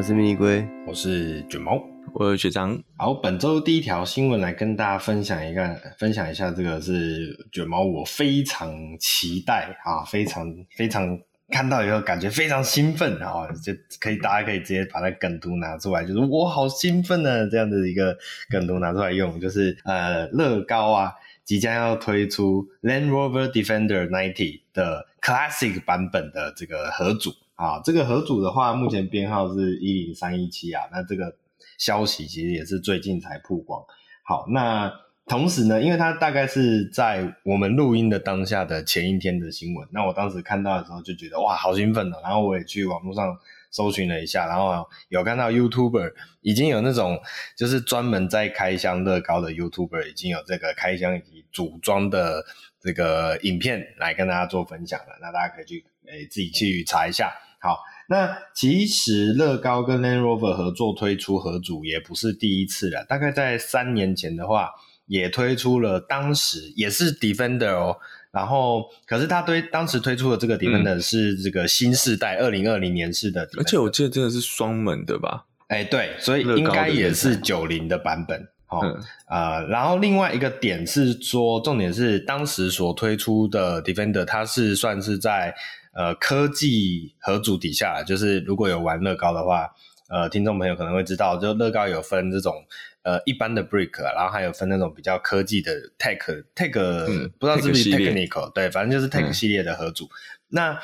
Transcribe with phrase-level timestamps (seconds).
[0.00, 1.78] 我是蜜龟，我是卷毛，
[2.14, 2.82] 我是学长。
[2.96, 11.20] 好，本周第一条新闻来跟大家分享一个，分享一下这个是卷毛，我非常期待啊，非常非常
[11.50, 18.16] 看到以后感觉非常兴奋啊，就可以大家可以直接把那梗图拿出来，就是我好兴奋呢，这样的一个
[18.48, 21.12] 梗图拿出来用，就是呃乐高啊
[21.44, 27.34] 即将要推出 Land Rover Defender 90的 Classic 版本的这个合组。
[27.60, 30.82] 啊，这个合组的话，目前编号是一零三一七啊。
[30.90, 31.36] 那这个
[31.76, 33.84] 消息其实也是最近才曝光。
[34.24, 34.90] 好，那
[35.26, 39.86] 同时呢，因为它大概是在我们录音的当下的前一天的新闻。
[39.92, 42.16] 那我当时看到的时候就觉得哇，好兴奋哦。
[42.22, 43.36] 然后我也去网络上
[43.70, 47.20] 搜寻了一下，然后有看到 YouTuber 已经有那种
[47.58, 52.42] 就是专门在开箱乐高的 YouTuber 已经有这个开箱以及组装的
[52.80, 55.18] 这个影片来跟大家做分享了。
[55.20, 57.30] 那大家可以去诶自己去查一下。
[57.62, 64.70] 好，那其实乐高跟 Land Rover 合作推出合组也不是第一次了，大概在三年前的话，
[65.04, 67.98] 也推出了，当时也是 Defender 哦，
[68.32, 75.44] 然后可是他对当时推出的这个 Defender 是这个新世代二零二零年式的，而且我记得这个是双门的吧？
[75.68, 78.48] 哎，对，所以应该也是九零的版本。
[78.64, 78.96] 好，嗯、
[79.28, 85.54] 呃，然后另外一个点是说，重点是当时所推出的 Defender，它是算是在。
[85.92, 89.68] 呃，科技合组底下，就是如果有玩乐高的话，
[90.08, 92.64] 呃，听众朋友可能会知道，就乐高有分这种
[93.02, 100.04] 呃一般的 brick，然后还有分那种比较科技的 tech tech，嗯，不知道是不是 technical，对，反正就是 tech 系列的合组。
[100.04, 100.10] 嗯、
[100.48, 100.80] 那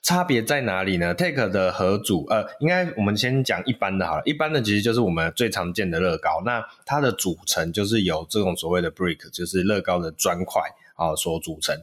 [0.00, 10.62] 差别在哪里呢？tech 的合组，呃，应该我们先讲一般的好了，一般的其实就是我们最常见的乐高，那它的组成就是由这种所谓的 brick，就是乐高的砖块
[10.98, 11.74] 啊所组成。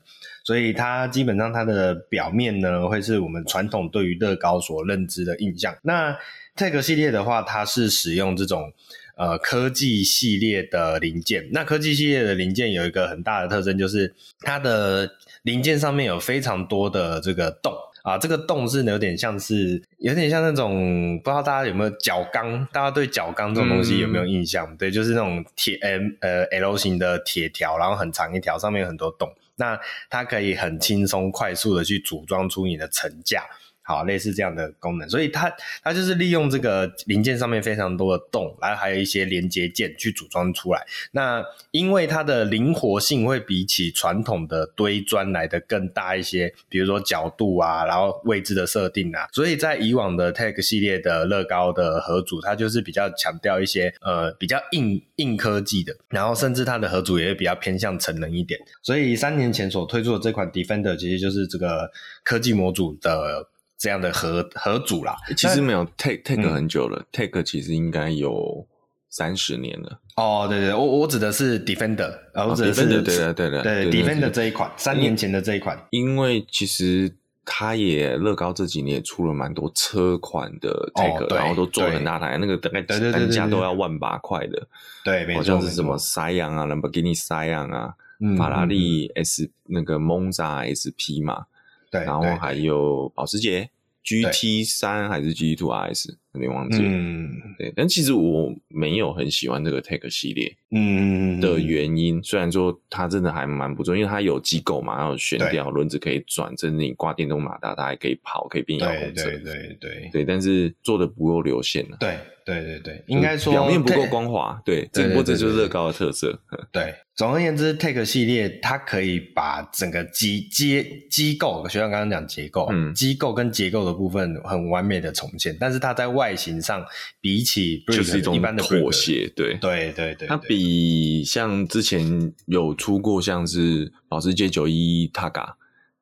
[0.44, 5.76] 所以它基本上它的表面呢，会是我们传统对于乐高所认知的印象。
[5.82, 6.16] 那
[6.56, 8.72] 这个系列的话，它是使用这种
[9.18, 11.50] 呃科技系列的零件。
[11.52, 15.10] 那科技系列的零件有一个很大的特征，就是它的
[15.42, 17.74] 零件上面有非常多的这个洞
[18.06, 18.18] 啊。
[18.18, 22.66] 这个洞是有点像是有点像那种，不知道大家有没有角钢？
[22.72, 24.66] 大家对角钢这种东西有没有印象？
[24.72, 29.30] 嗯、对，就是那种铁 M 呃 L 型的铁条，然后很长一条，上面有很多洞。
[29.58, 29.80] 那
[30.10, 33.44] 它可以很轻松、快速的去组装出你的层架，
[33.88, 35.08] 好，类似这样的功能。
[35.08, 35.50] 所以它
[35.84, 40.84] 它就是利用这个零件上面非常多的洞，然后还有一些连接件去组装出来。
[41.12, 58.60] 那因为它的灵活性会比起传统的堆砖来的更大一些，比如说角度啊，然后位置的设定啊，所以在以往的 Tech 系列的乐高的盒组，它就是比较强调一些呃比较硬硬科技的，然后甚至它的盒组也会比较偏向成人一点。
[58.82, 61.92] 所以三年前所推出的这款 Defender 其实就是这个
[62.24, 63.48] 科技模组的。
[63.86, 68.66] 这样的合合组啦，其实没有 take take 很久了，嗯，take 其实应该有
[69.12, 70.00] 三十年了。
[70.16, 75.80] 哦，对对，我我指的是 Defender，啊，我指的是 Defender，对对对对对 Defender 这一款，三年前的这一款。
[75.92, 77.16] 因为其实
[77.46, 84.68] 它也乐高这几年也出了蛮多车款的 take，然后都做了很大台，那个大概单价都要万八块的。
[85.04, 87.94] 对，没错，好像是什么 Scion 啊，Lamborghini Scion 啊，
[88.36, 91.46] 法拉利 S 那个 Monza SP 嘛。
[91.92, 93.70] 对，然后还有保时捷
[94.06, 96.90] GT 三还是 GT Two RS，有点忘记了。
[96.90, 109.24] 嗯，对，但其实我没有很喜欢这个 Take 系列，嗯的原因，虽然说它真的还蛮不错，因为它有机构嘛，然后悬吊轮子可以转，甚至你挂电动马达，它还可以跑，可以变遥控车。
[109.24, 111.98] 对对对对，但是做的不够流线了。
[112.00, 114.62] 对对对对，应该说表面不够光滑。
[114.64, 116.40] 对，这或者就是乐高的特色。
[116.72, 116.94] 对。
[117.16, 126.86] 总而言之，Take 系列它可以把整个机结机构，学长刚刚讲结构，嗯，机构跟结构的部分很完美的重现，但是它在外形上
[127.20, 129.56] 比起就是一种妥协，对。
[129.56, 135.56] 对对对，它比像之前有出过像是保时捷九一 Targa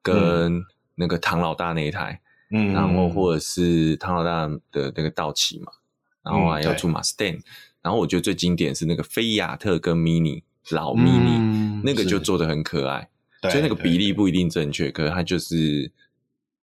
[0.03, 0.63] 跟
[0.93, 2.21] 那个唐老大那一台，
[2.51, 5.71] 嗯，然后或者是唐老大的那个道奇嘛，
[6.23, 7.39] 然后还要出 Mustang，
[7.81, 10.43] 然后我觉得最经典是那个菲亚特跟 Mini。
[10.69, 13.09] 老 mini、嗯、那个就做的很可爱，
[13.41, 15.91] 所以那个比例不一定正确，可是它就是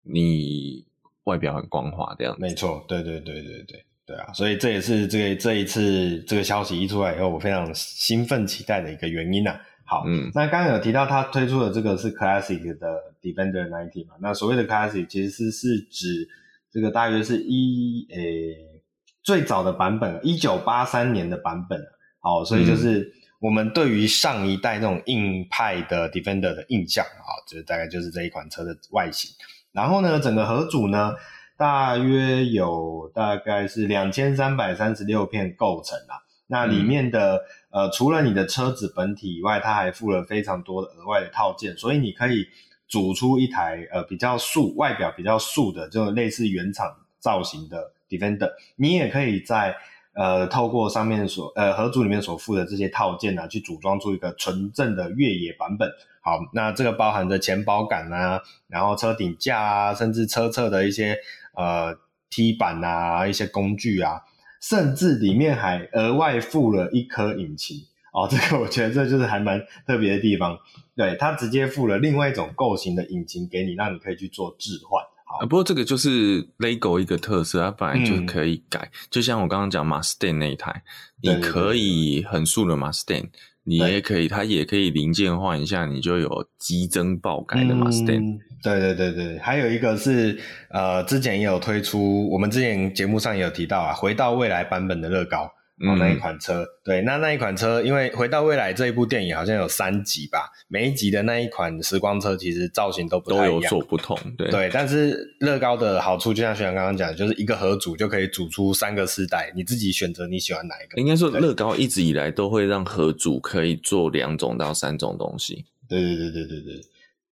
[0.04, 0.86] 你
[1.28, 2.36] 外表很光滑这样。
[2.40, 4.34] 没错，对对对对对对啊！
[4.34, 9.62] 所以这也是这个这一次这个消息一出来以后，我非常兴奋期待的一个原因呐、啊。
[9.86, 12.88] 好，嗯，那刚刚有提到它推出的这个是 Classic 的
[13.22, 14.16] Defender 90嘛？
[14.22, 16.28] 那所谓的 Classic 其实是是指
[16.72, 18.82] 这个大约是一诶、欸、
[19.24, 21.80] 最早的版本，一九八三年的版本。
[22.20, 23.00] 好，所以就是。
[23.00, 29.30] 嗯我们对于上一代那种硬派的 Defender 的印象啊，就是大概就是这一款车的外形。
[29.72, 31.14] 然后呢，整个合组呢，
[31.56, 36.24] 大约有大概是两千三百三十六片构成啦。
[36.48, 37.42] 那里面的、
[37.72, 42.48] 呃，除了你的车子本体以外，它还附了非常多的额外的套件，所以你可以
[42.88, 48.50] 组出一台呃比较素、外表比较素的，就类似原厂造型的 Defender。
[48.78, 49.76] 你也可以在
[50.14, 55.92] 呃透过上面所呃盒组里面所附的这些套件啊，去组装出一个纯正的越野版本。
[56.28, 61.18] 好，那这个包含着前包杆啊，然后车顶架啊，甚至车侧的一些
[61.56, 61.98] 呃
[62.30, 64.20] 梯板啊，一些工具啊。
[64.62, 67.78] 甚至里面还额外附了一颗引擎
[68.12, 69.58] 哦，这个我觉得这就是还蛮
[69.88, 70.58] 特别的地方。
[70.98, 75.02] 对，它直接附了另外一种构型的引擎给你，让你可以去做置换。
[75.40, 78.80] 啊，不过这个就是 LEGO 一个特色，它本来就可以改。
[78.80, 80.84] 嗯、就像我刚刚讲 Mustang 那一台，
[81.22, 83.30] 你可以很素的 Mustang。
[83.68, 88.22] 你也可以，它也可以零件换一下，你就有激增爆改的 Mustang。
[88.22, 95.52] 嗯，对对对对，还有一个是呃，之前也有推出，我们之前节目上也有提到啊，回到未来版本的乐高。
[95.80, 104.70] 哦，那一款车，嗯、对，那那一款车，因为回到未来这一部电影好像有三集吧，每一集的那一款时光车其实造型都不太一样，都有所不同，对对。
[104.74, 111.00] 但是乐高的好处，就像学长刚刚讲，就是一个盒组就可以组出三个世代，你自己选择你喜欢哪一个。
[111.00, 115.66] 应该说，乐高一直以来都会让盒组可以做两种到三种东西。
[115.88, 116.82] 对对对对对对，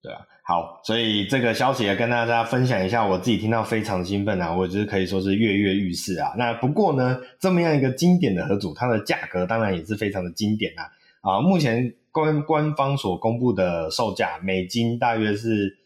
[0.03, 0.19] 对啊。
[0.47, 6.35] 好，所以这个消息也跟大家分享一下，我自己听到非常兴奋啊，我觉得可以说是跃跃欲试啊。
[6.37, 10.85] 那不过呢，这么样一个经典的盒组，它的价格当然也是非常的经典啊。
[11.21, 15.79] 啊，目前官官方所公布的售价，美金大约是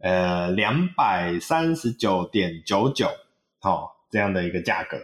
[0.00, 3.10] 呃两百三十九点九九，
[3.60, 4.96] 好，这样的一个价格。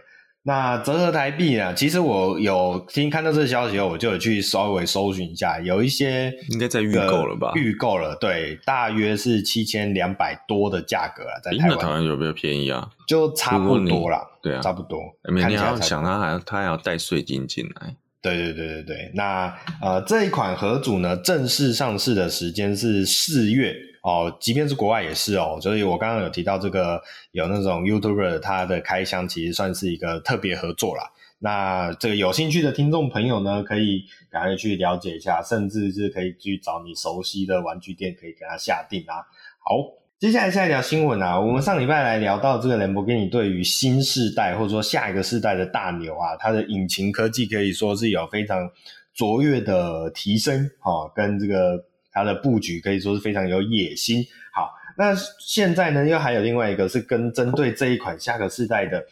[0.45, 1.73] 那折合台币呢？
[1.73, 7.53] 其实我有听看到这个消息后，我就有去稍微搜寻一下，有一些应该在预购了吧？
[7.55, 11.69] 预购了，对，大约是七千两百多的价格啊，在台湾。
[11.69, 12.89] 那台湾有没有便宜啊？
[13.07, 14.99] 就差不多啦，对啊，差不多。
[15.33, 17.95] 你还要想，他还他还要带税金进来。
[18.23, 19.11] 对对对对对。
[19.13, 23.75] 那呃，这一款盒组呢，正式上市的时间是四月。
[24.03, 31.09] 哦，即便是国外也是哦，所以我刚刚有提到这个有那种 YouTuber 他的开箱，其实算是一个特别合作啦。
[31.39, 39.23] 那这个有兴趣的听众朋友呢，可以赶快去了解一下，甚至是可以去找你熟悉的玩具店，可以给他下订啊。
[39.59, 39.77] 好，
[40.23, 48.71] 接下来下一条新闻啊，我们上礼拜来聊到这个兰博基尼对于新世代或者说下一个世代的大牛啊，它的引擎科技可以说是有非常
[49.13, 51.83] 卓越的提升，哈，跟这个。
[52.13, 54.23] 它的布局可以说是非常有野心。
[54.53, 59.03] 好，那现在呢，又还有另外一个是跟针对这一款下个世代的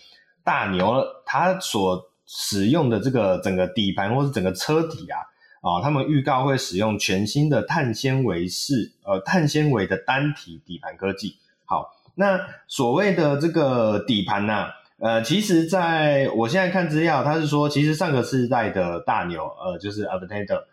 [0.45, 5.17] 大牛，它所使用的这个整个底盘或是整个车体啊，
[5.61, 11.37] 啊，他们预告会使用全新的碳纤维式呃碳纤维的单体底盘科技。
[11.65, 14.65] 好，那所谓的这个底盘呢，
[14.99, 20.63] 呃，其实在我现在看资料，它是说其实上个世代的大牛，呃，就是 Aventador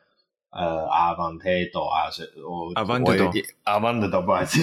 [0.50, 4.58] 呃，Aventador 啊，是我 Aventador，Aventador 不好意思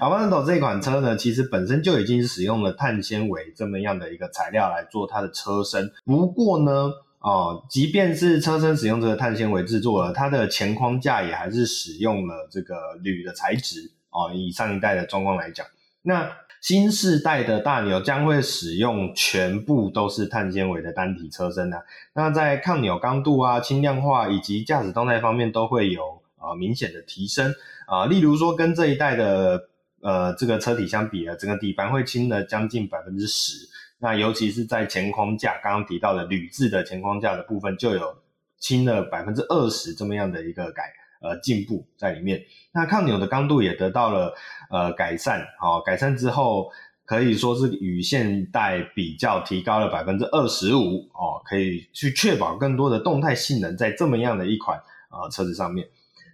[0.00, 5.92] ，Aventador 这款车呢，其实本身就已经使用了碳纤维这么样的一个材料来做它的车身。
[6.06, 6.90] 不过呢，
[7.22, 13.92] 哦，即便是车身使用这个碳纤维制作了，它的前框架也还是使用了这个铝的材质。
[14.10, 15.66] 哦，以上一代的状况来讲，
[16.02, 16.30] 那。
[16.60, 21.78] 新世代的大牛将会使用全部都是碳纤维的单体车身呢、
[22.14, 27.52] 那在抗扭刚度啊、轻量化以及驾驶动态方面都会有呃明显的提升
[27.86, 29.60] 啊、例如说，跟这一代的
[30.02, 33.68] 呃这个车体相比啊，整个底盘会轻了将近百分之十。
[34.02, 38.14] 那尤其是在前框架，刚刚提到的铝制的前框架的部分，就有
[38.58, 40.92] 轻了百分之二十这么样的一个改。
[41.24, 42.44] 呃，进步在里面。
[42.72, 44.34] 那抗扭的刚度也得到了
[44.70, 46.68] 呃改善，好、哦，改善之后
[47.04, 54.76] 可以说是与现代比较提高了百分之二十五哦，可以去确保更多的动态性能在这么样的一款
[55.12, 55.86] 呃车子上面。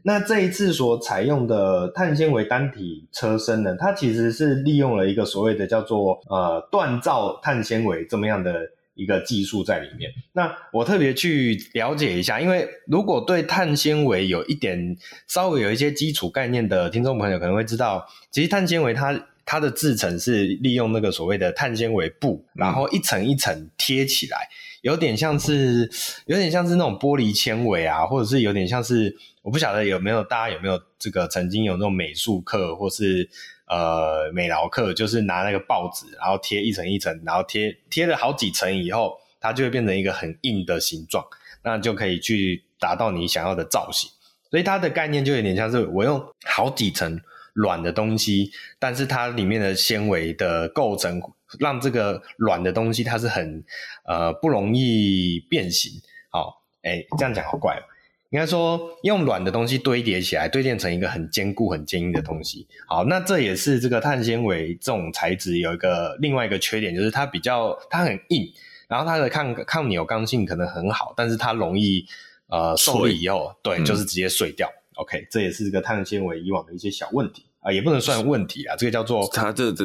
[0.03, 8.71] 那这一次所采用的碳纤维单体车身呢，它其实是利用了一个所谓的叫做呃锻造碳纤维这么样的。
[8.99, 14.97] 一个技术在里面，那我特别去了解一下，因为如果对碳纤维有一点
[15.29, 24.49] 稍微有一些基础概念的听众朋友可能会知道，其实碳纤维它它的制成是利用那个所谓的碳纤维布，然后一层一层贴起来，
[24.83, 25.91] 有点像是
[26.27, 33.29] 有点像是那种玻璃纤维啊，或者是有点像是我不晓得有没有大家有没有这个曾经有那种美术课或是。
[33.71, 41.23] 呃，美劳课就是拿那个报纸，然后贴一层一层，然后贴贴了好几层以后，它就会变成一个很硬的形状，
[41.63, 44.09] 那就可以去达到你想要的造型。
[44.51, 47.21] 所以它的概念就有点像是我用好几层
[47.53, 51.21] 软的东西，但是它里面的纤维的构成
[51.59, 53.65] 让这个软的东西它是很
[54.05, 55.93] 呃不容易变形。
[56.31, 57.83] 好，哎，这样讲好怪哦。
[58.31, 62.67] 应该说用软的东西堆叠起来，堆叠成一个很坚固、很坚硬的东西。
[62.87, 68.47] 好，那这也是这个碳纤维这种材质有一个另外一个缺点，就是它比较它很硬，
[68.87, 72.07] 然后它的抗抗扭刚性可能很好，但是它容易
[72.49, 74.69] 呃受力以后，对，就是直接碎掉。
[74.69, 79.85] 嗯 OK，这也是这个碳纤维以往的一些小问题啊，也不能算问题啊，这个叫做它这这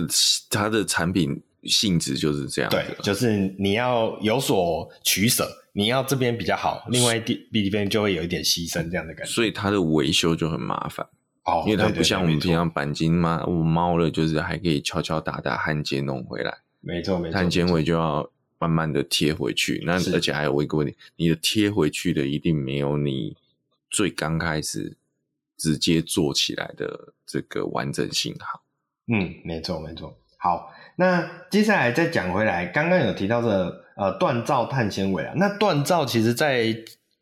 [0.49, 11.07] 它的产品性质就是这样，对，就是你要有所取舍，你要这边比较好，另外一边就会有一点牺牲这样的感觉，所以它的维修就很麻烦
[11.45, 18.29] 哦，因为它不像我们平常钣金嘛，我猫了就是还可以敲敲打打焊接弄回来，没错没错，碳纤维就要
[18.59, 23.35] 慢慢的贴回去，那而且还有一个问题，你的贴回去的一定没有你
[23.89, 24.97] 最刚开始。
[25.55, 28.61] 直接做起来的这个完整性好，
[29.07, 30.13] 嗯，没错没错。
[30.35, 36.75] 好，那接下来再讲回来，刚刚有提到的呃锻造碳纤维啊，那锻造其实在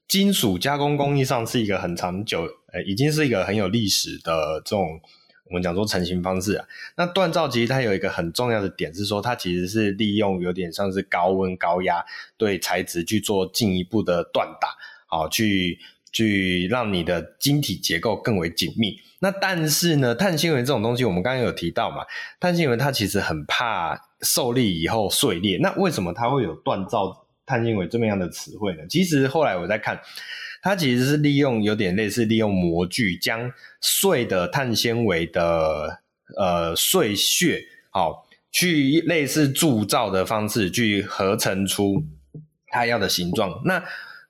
[0.07, 4.99] 金属加工工艺上是一个很长久，呃，已经是一个很有历史的这种
[5.45, 6.65] 我们讲说成型方式啊。
[6.95, 12.03] 那锻造其实它有一个很重要的点是说，它其实是利用有点像是高温高压
[12.37, 14.75] 对材质去做进一步的锻打，
[15.07, 15.79] 好去。
[16.11, 18.95] 去让你的晶体结构更为紧密。
[19.19, 21.97] 那但是呢，碳纤维这种东西，我们刚刚有提到嘛，
[22.39, 25.57] 碳纤维它其实很怕受力以后碎裂。
[25.59, 28.79] 那为什么它会有锻造碳纤维这么样的词汇呢？
[28.89, 29.99] 其实后来我在看，
[30.63, 36.01] 它其实是利用有点类似利用模具，将碎的碳纤维的
[36.37, 42.03] 呃碎屑，好，去类似铸造的方式去合成出
[42.69, 43.61] 它要的形状。
[43.65, 43.83] 那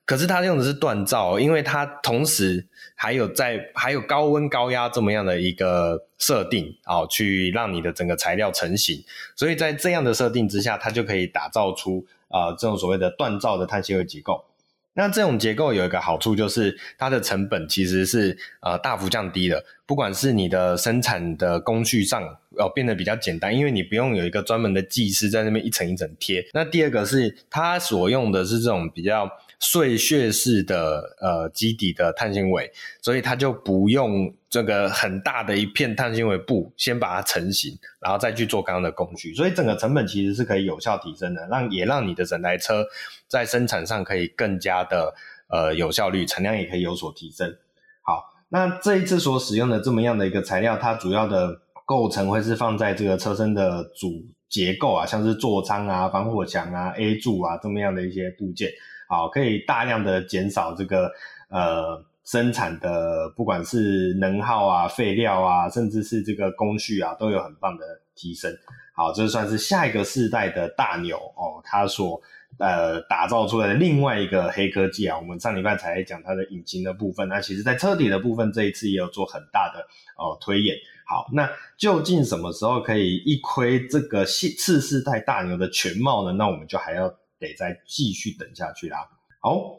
[0.04, 2.66] 可是它用的是锻造，因为它同时
[2.96, 9.02] 还有在还有高温高压这么样的一个设定哦，去让你的整个材料成型。
[9.36, 14.44] 所以在这样的设定之下，它就可以打造出啊、这种所谓的锻造的碳纤维结构。
[14.94, 19.64] 那这种结构有一个好处，就是它的成本其实是呃大幅降低的。
[19.86, 22.22] 不管是你的生产的工序上
[22.58, 26.44] 哦变得比较简单，因为你不用有一个专门的技师在那边一层一层贴。
[26.52, 29.30] 那第二个是它所用的是这种比较。
[29.64, 32.68] 碎屑式的呃基底的碳纤维，
[33.00, 42.84] 所以它就不用这个很大的一片碳纤维布先把它成型，然后再去做刚刚的工序，所以整个成本其实是可以有效提升的，让也让你的整台车
[43.28, 45.14] 在生产上可以更加的
[45.48, 47.56] 呃有效率，产量也可以有所提升。
[48.02, 58.68] 好，那这一次所使用的这么样的一个材料，它主要的构成会是放在这个车身的主结构啊，像是座舱啊、防火墙啊、A 柱啊这么样的一些部件。
[59.12, 61.12] 好，可以大量的减少这个
[61.50, 68.50] 呃生产的，不管是能耗啊、废料啊，甚至是这个工序啊，都有很棒的提升。
[68.94, 72.18] 好，这算是下一个世代的大牛哦，它所
[72.56, 75.18] 呃打造出来的另外一个黑科技啊。
[75.18, 79.80] 我们上礼拜才讲它的引擎的部分，那其实在车底的部分这一次也有做很大的
[80.16, 80.74] 哦推演。
[81.04, 86.32] 好，那究竟什么时候可以一窥这个次世代大牛的全貌呢？
[86.32, 87.14] 那我们就还要。
[87.42, 89.10] 得再继续等下去啦。
[89.40, 89.76] 好，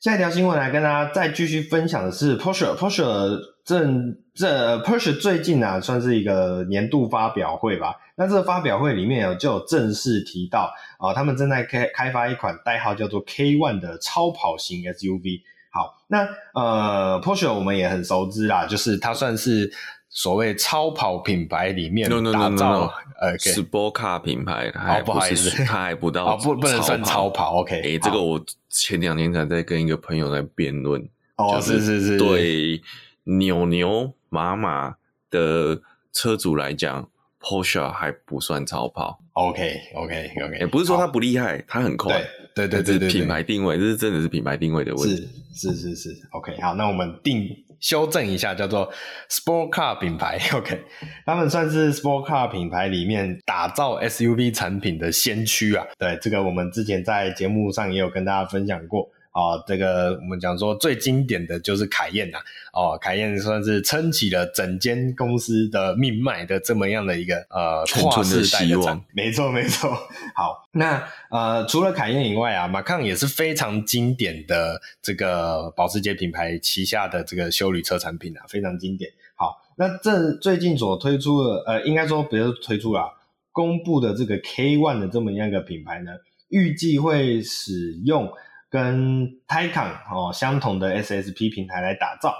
[0.00, 2.74] 下一条新闻来跟大家再继续分享的是 Porsche。
[2.76, 7.96] Porsche 正这 Porsche 最近啊，算是一个年度发表会吧。
[8.14, 15.42] 那这个发表会里面有就有正式提到啊，他们正在开开发一款代号叫做 K1 的超跑型 SUV。
[15.70, 19.70] 好，那呃 Porsche 我们也很熟知啦，就是它算是。
[20.12, 31.00] 所谓超跑品牌里面打造呃，Sport Car 品牌，哦，不好意思，它还不到 哦，不不能算超跑，OK，诶，这个我前两天才在跟一个朋友在辩论，
[31.36, 32.82] 哦，是是是，对
[33.22, 34.96] 牛牛马马
[35.30, 35.80] 的
[36.12, 37.08] 车主来讲
[37.40, 42.20] ，Porsche 还不算超跑，OK OK OK，也不是说它不厉害，它很快，
[42.52, 47.48] 对对对对，品牌定位，这是真的是品牌定位的问题，是是是是，OK，好，那我们定。
[47.80, 48.92] 修正一下，叫做
[49.28, 50.80] Sport Car 品牌， OK，
[51.26, 55.84] 他们算是 Sport Car 品牌里面打造 SUV 产品的先驱啊。
[55.98, 59.10] 对，这个我们之前在节目上也有跟大家分享过。
[59.32, 62.38] 哦，这个我们讲说最经典的就是凯宴呐，
[62.72, 69.88] 哦，凯宴算是撑起了整间公司的命脉的这么样的一个呃跨世代的产，没错没错。
[70.34, 79.12] 好，那呃除了凯宴以外啊，马康也是非常经典的这个保时捷品牌旗下的这个修旅车产品啊，非常经典。
[79.36, 83.12] 好，那这最近所推出的呃，应该说不是推出了，
[83.52, 86.10] 公布的这个 K One 的这么样一个品牌呢，
[86.48, 88.28] 预计会使用。
[88.70, 92.34] 跟 Taycan 哦相同的 SSP 平台来打造，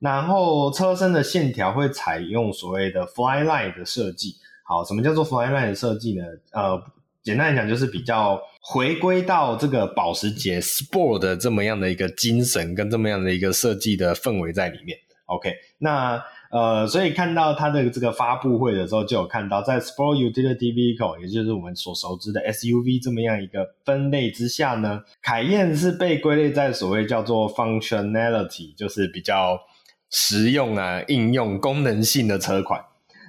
[0.00, 4.34] 然后车身的线条会采用所谓的 Flyline 的设计。
[4.64, 6.24] 好，什么叫做 Flyline 的设计呢？
[6.52, 6.82] 呃，
[7.22, 14.98] 简单来讲就是比较回归到这个保时捷 Sport 的这么样的一个精神跟这么样的一个设计的氛围在里面。
[15.26, 16.20] OK，那。
[16.54, 29.58] 呃，所以看到它的这个发布会的时候，就有看到在 Sport Utility Vehicle，也就是我们所熟知的 SUV 这么样一个分类之下呢，凯宴是被归类在所谓叫做 Functionality，就是比较
[30.10, 32.80] 实用啊、应用功能性的车款。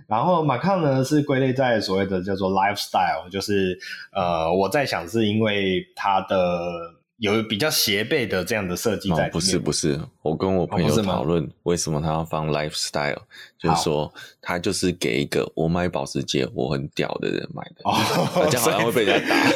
[0.08, 3.76] 然后 Macan 呢是归类在所谓的叫做 Lifestyle，就是
[4.14, 6.94] 呃，我在想是因为它的。
[7.18, 9.30] 有比较斜背的这样的设计在。
[9.30, 13.20] 不是不是，我跟我朋友讨论为什么他要放 lifestyle，
[13.58, 19.48] 就是说他就是给一个我买保时捷我很屌的人买的，哦， 这样好像会被人家打。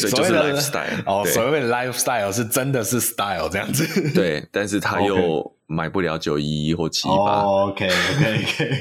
[0.00, 3.86] 所以 就是 lifestyle 哦，所谓的 lifestyle 是真的是 style 这样子。
[4.12, 7.42] 对，但是他又买不了九一一或七八。
[7.42, 8.80] 哦，OK OK OK，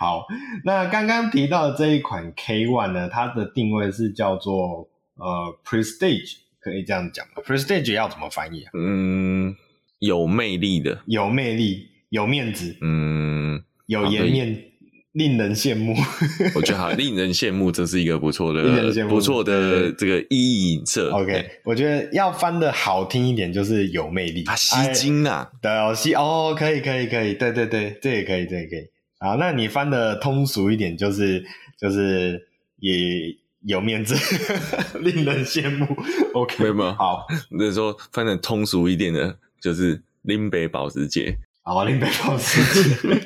[0.00, 0.26] 好，
[0.64, 4.88] 那刚刚提到的这一款 K One 呢，它的定位是叫做。
[5.22, 8.72] 呃，Prestige 可以这样讲吗？Prestige 要怎么翻译啊？
[8.74, 9.54] 嗯，
[10.00, 14.64] 有魅力的，有魅力，有面子，嗯，有颜面，
[15.12, 15.94] 令人羡慕。
[16.56, 21.12] 我觉得好，令人羡慕，这是一个不错的、不错的这个意义色。
[21.12, 24.42] OK，我觉得要翻的好听一点，就是有魅力。
[24.46, 28.88] 啊，吸睛啊，对哦，吸哦，可以，可以，可以，对对对，这也可以，这也可以。
[29.20, 31.44] 好，那你翻的通俗一点，就是
[31.80, 32.48] 就是
[32.80, 33.40] 也。
[33.64, 34.14] 有面子，
[35.00, 35.86] 令人羡慕。
[36.34, 41.36] OK，没有好，那说翻成通俗一点的，就是林北保时捷。
[41.64, 43.18] 好，林北保时捷，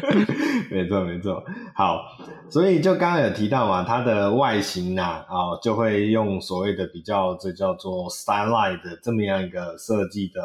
[0.70, 1.44] 没错没错。
[1.74, 2.00] 好，
[2.48, 10.40] 所以就刚刚有提到嘛，它的外形啊，啊，就会用所谓的比较，这叫做 Styline 的这么样一个设计的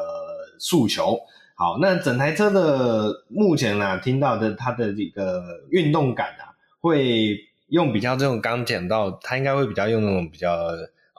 [0.59, 1.17] 诉求。
[1.55, 7.37] 好，那整台车的目前啊，听到的它的这个运动感啊，会。
[7.69, 10.49] 用比较这种刚讲到，它应该会比较用那种比较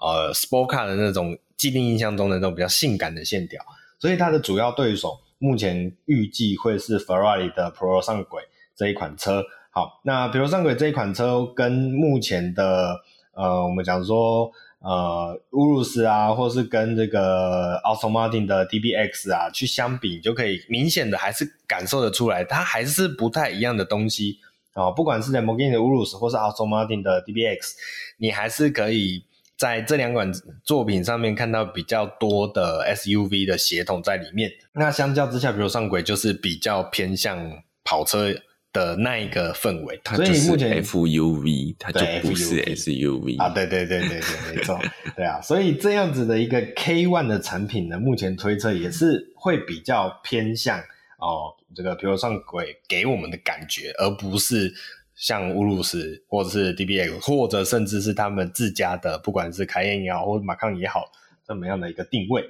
[0.00, 3.62] 呃 sport car 的那种既定印象中的那种比较性感的线条，
[3.98, 8.42] 所以它的主要对手目前预计会是 Ferrari 的 Pro 上轨
[8.74, 9.44] 这一款车。
[9.70, 13.00] 好，那 Pro 上轨这一款车跟目前的
[13.32, 24.38] 呃我们讲说呃乌鲁斯啊，或是跟这个 Aston Martin 的 DBX 啊去相比，就可以明显的还是感受得出来，它还是不太一样的东西。
[24.74, 27.72] 哦，不管是 Lamborghini 的 Urus 或是 Aston Martin 的 DBX，
[28.18, 29.24] 你还是可以
[29.56, 34.50] 在这两款作品上面看到比较多的 SUV 的协同在里面。
[34.72, 38.32] 那相较之下，比如上轨就是比较偏向跑车
[38.72, 43.48] 的那一个氛围，它就是 FUV，它就不是 SUV 啊。
[43.48, 44.80] 对对对对对，没错，
[45.16, 45.40] 对啊。
[45.40, 50.80] 所以这样子的一个 K One 的产品呢，目前推测也是会比较偏向
[51.20, 51.54] 哦。
[51.72, 54.74] 这个，比如上轨给我们的感觉，而不是
[55.14, 61.04] 像乌鲁斯或者是 DBX，或者甚至是他们自家的，不管是凯宴也好，或者马康也好，
[61.46, 62.42] 这么样的一个定位。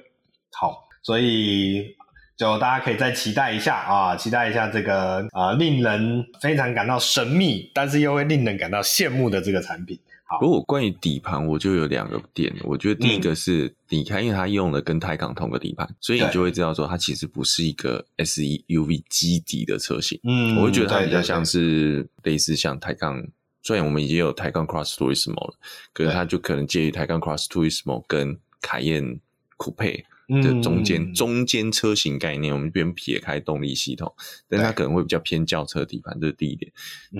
[0.59, 1.95] 好，所以
[2.35, 9.99] 就大家可以再期待一下啊，期待一下这个啊，令人非常感到神秘，但是又会令人感到羡慕的这个产品。
[10.39, 12.53] 如果关于底盘，我就有两个点。
[12.63, 20.19] 我觉得第一个是你看，因为它用了跟泰康同个底盘，所以你就会知道说它其实不是一个 SUV 基底的车型。
[20.23, 23.21] 嗯，我会觉得它比较像是类似像泰康，
[23.61, 25.55] 虽然我们已经有泰康 Cross Turismo 了，
[25.91, 29.19] 可是它就可能介于泰康 Cross Turismo 跟凯宴
[29.57, 32.53] Coupe 的中间中间车型概念。
[32.53, 34.13] 我们边撇开动力系统，
[34.47, 36.71] 但它可能会比较偏轿车底盘，这是第一点。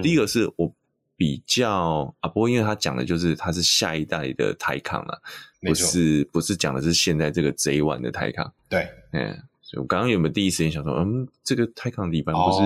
[0.02, 0.74] 第一个是我。
[1.22, 5.16] 比较啊，不过因为他讲的就是他是下一代的泰康啊，
[5.62, 8.52] 不是不是讲的是现在这个 J1 的泰康。
[8.68, 9.32] 对，嗯，
[9.62, 12.58] 所以我刚刚有没有第一时间想说，嗯，这个泰康底盘不是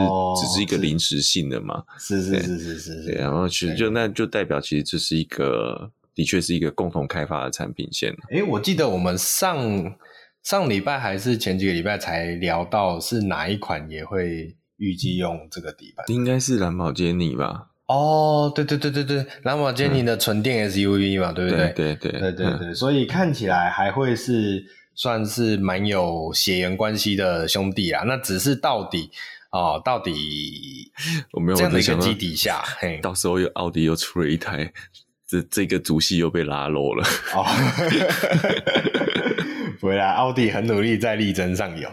[0.42, 1.84] 只是一个临时性的吗？
[2.00, 3.12] 是是是是是是。
[3.12, 8.16] 然后其实就那就代表其实这是一个的确是一个共同开发的产品线。
[8.30, 9.98] 诶，我记得我们上
[10.44, 17.72] 上礼拜还是前几个礼拜才聊到是哪一款也会预计用这个底盘，应该是蓝宝坚尼吧。
[17.88, 21.74] 哦，对对对对对，兰博基尼的纯电 SUV 嘛，嗯、对不对？
[21.76, 28.04] 对对对对对对，所以看起来还会是算是蛮有血缘关系的兄弟啊。
[28.08, 29.12] 那只是到底
[29.52, 30.92] 哦，到底
[31.32, 34.74] 我没有这样的一个基底下，嘿，到时候又奥迪又出了一台，
[35.28, 37.06] 这这个主系又被拉漏了。
[37.36, 37.46] 哦，
[39.80, 41.90] 不会啦，奥迪很努力在力争上游。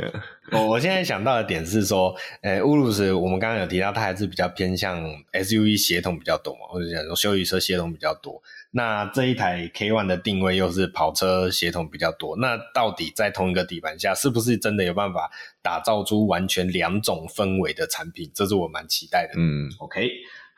[0.51, 8.43] 我我现在想到的点是说，呃，乌鲁斯我们刚刚有提到，它还是比较偏向 SUV 协同比较多嘛，或者讲说休旅车协同比较多。
[8.73, 15.31] 那这一台 K One 的定位又是跑车协同比较多，那到底在同一个底盘下，是不是真的有办法
[15.63, 18.31] 打造出完全两种氛围的产品？
[18.35, 19.35] 这是我蛮期待的。
[19.37, 20.11] 嗯，OK。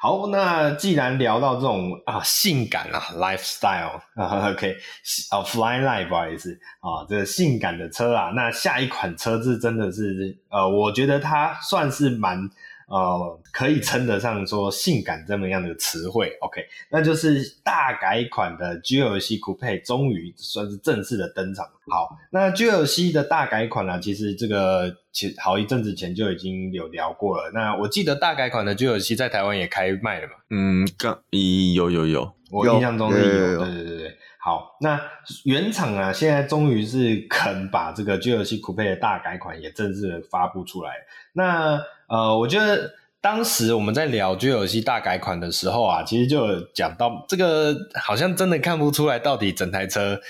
[0.05, 4.77] 好，那既然聊到这种啊性感啊 lifestyle 啊，OK，
[5.31, 12.38] 啊，fly life，不好意思啊，这性感的车啊，那下一款车子真的是呃，我觉得它算是蛮。
[12.95, 21.67] 呃，可以称得上说性感这么样的词汇，OK，那就是大改款的 GLC Coupe 终于算是正式的登场。
[21.89, 27.51] 好，那 GLC 的大改款呢、啊，其实这个其好一阵子前就已经有聊过了。
[27.53, 30.35] 那我记得大改款的 GLC 在台湾也开卖了嘛？
[30.51, 31.19] 嗯，刚
[31.75, 34.19] 有有有，我印象中是有，有，有，有，对对对对。
[34.45, 35.01] 好，那
[35.45, 40.93] 原厂啊，现在终于是肯把这个 GLC Coupe 的大改款也正式的发布出来。
[41.33, 50.21] 那呃，我觉得当时我们在聊 GLC 大改款的时候啊，其实就有讲到这个，好像真的看不出来到底整台车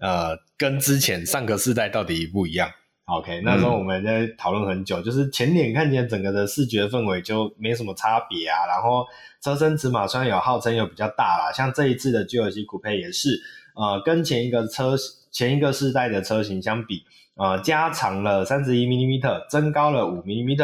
[0.00, 2.70] 呃跟之前上个世代到底不一样。
[3.06, 9.06] OK，那时候我们在讨论很久，嗯、就是前脸看起来整个的视觉氛围就没什么差别啊，然后
[9.42, 13.40] 车身尺码虽然有号称有比较大啦，像这一次的 GLC Coupe 也是。
[13.74, 14.96] 呃，跟前一个车
[15.30, 17.04] 前一个世代的车型相比，
[17.36, 20.56] 呃，加长了三十一 mm，增高了五 mm。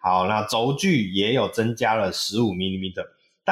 [0.00, 2.92] 好，那轴距也有增加了十五 mm。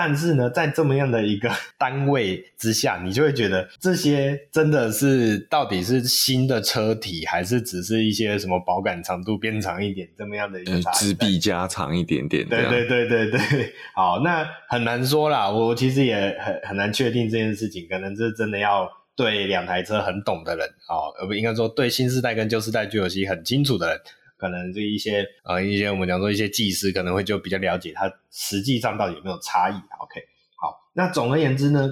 [0.00, 10.92] 但是呢，在这么样的一个 单位之下，你就会觉得这些真的是到底是新的车体，还是只是一些什么保杆长度变长一点这么样的一个差？
[10.92, 12.46] 支臂加长一点点。
[12.48, 13.72] 对对对对对。
[13.92, 18.88] 好，那很难说啦，我其实也很很难确定这件事情，可能这真的要。
[19.18, 24.00] 对两台车很懂的人啊，而不应该说对新世代跟旧世代 GLC 很清楚的人，
[24.38, 29.74] 可能这一些呃一些我们讲说一些技师可能会就比较了解它实际上到底有没有差异。
[29.74, 30.20] OK，
[30.57, 31.90] 好，那总而言之呢，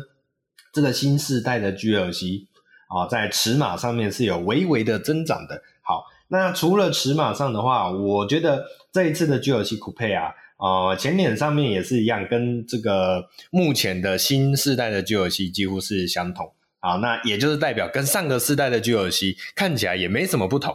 [0.73, 2.47] 这个新世代的 GLC
[2.89, 5.61] 啊，在尺码上面是有微微的增长的。
[5.83, 16.53] 好，那除了尺码上的话，我觉得这一次的 GLC Coupe 啊，呃，前脸上面也是一样，跟这个目前的新世代的 GLC 几乎是相同。
[16.87, 20.73] 好，那也就是代表跟上个世代的 GLC 看起来也没什么不同，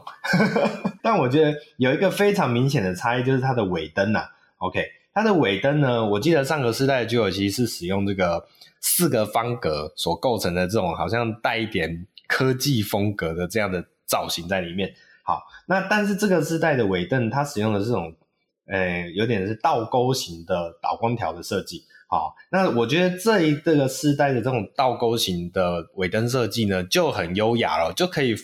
[1.02, 4.26] 但我觉得有一个非常明显的差异，就是它的尾灯呐。
[4.58, 8.45] OK，它的尾灯呢，我记得上个世代的 GLC 是使用这个
[8.82, 14.93] 四个方格所构成的这种好像带一点科技风格的这样的造型在里面。
[15.24, 18.13] 好，那但是这个世代的尾灯它使用的这种，
[18.67, 21.86] 呃，有点是倒钩型的导光条的设计。
[22.13, 28.36] 好，那我觉得这一这个世代的这种倒钩型的尾灯设计呢，就很优雅了，就可以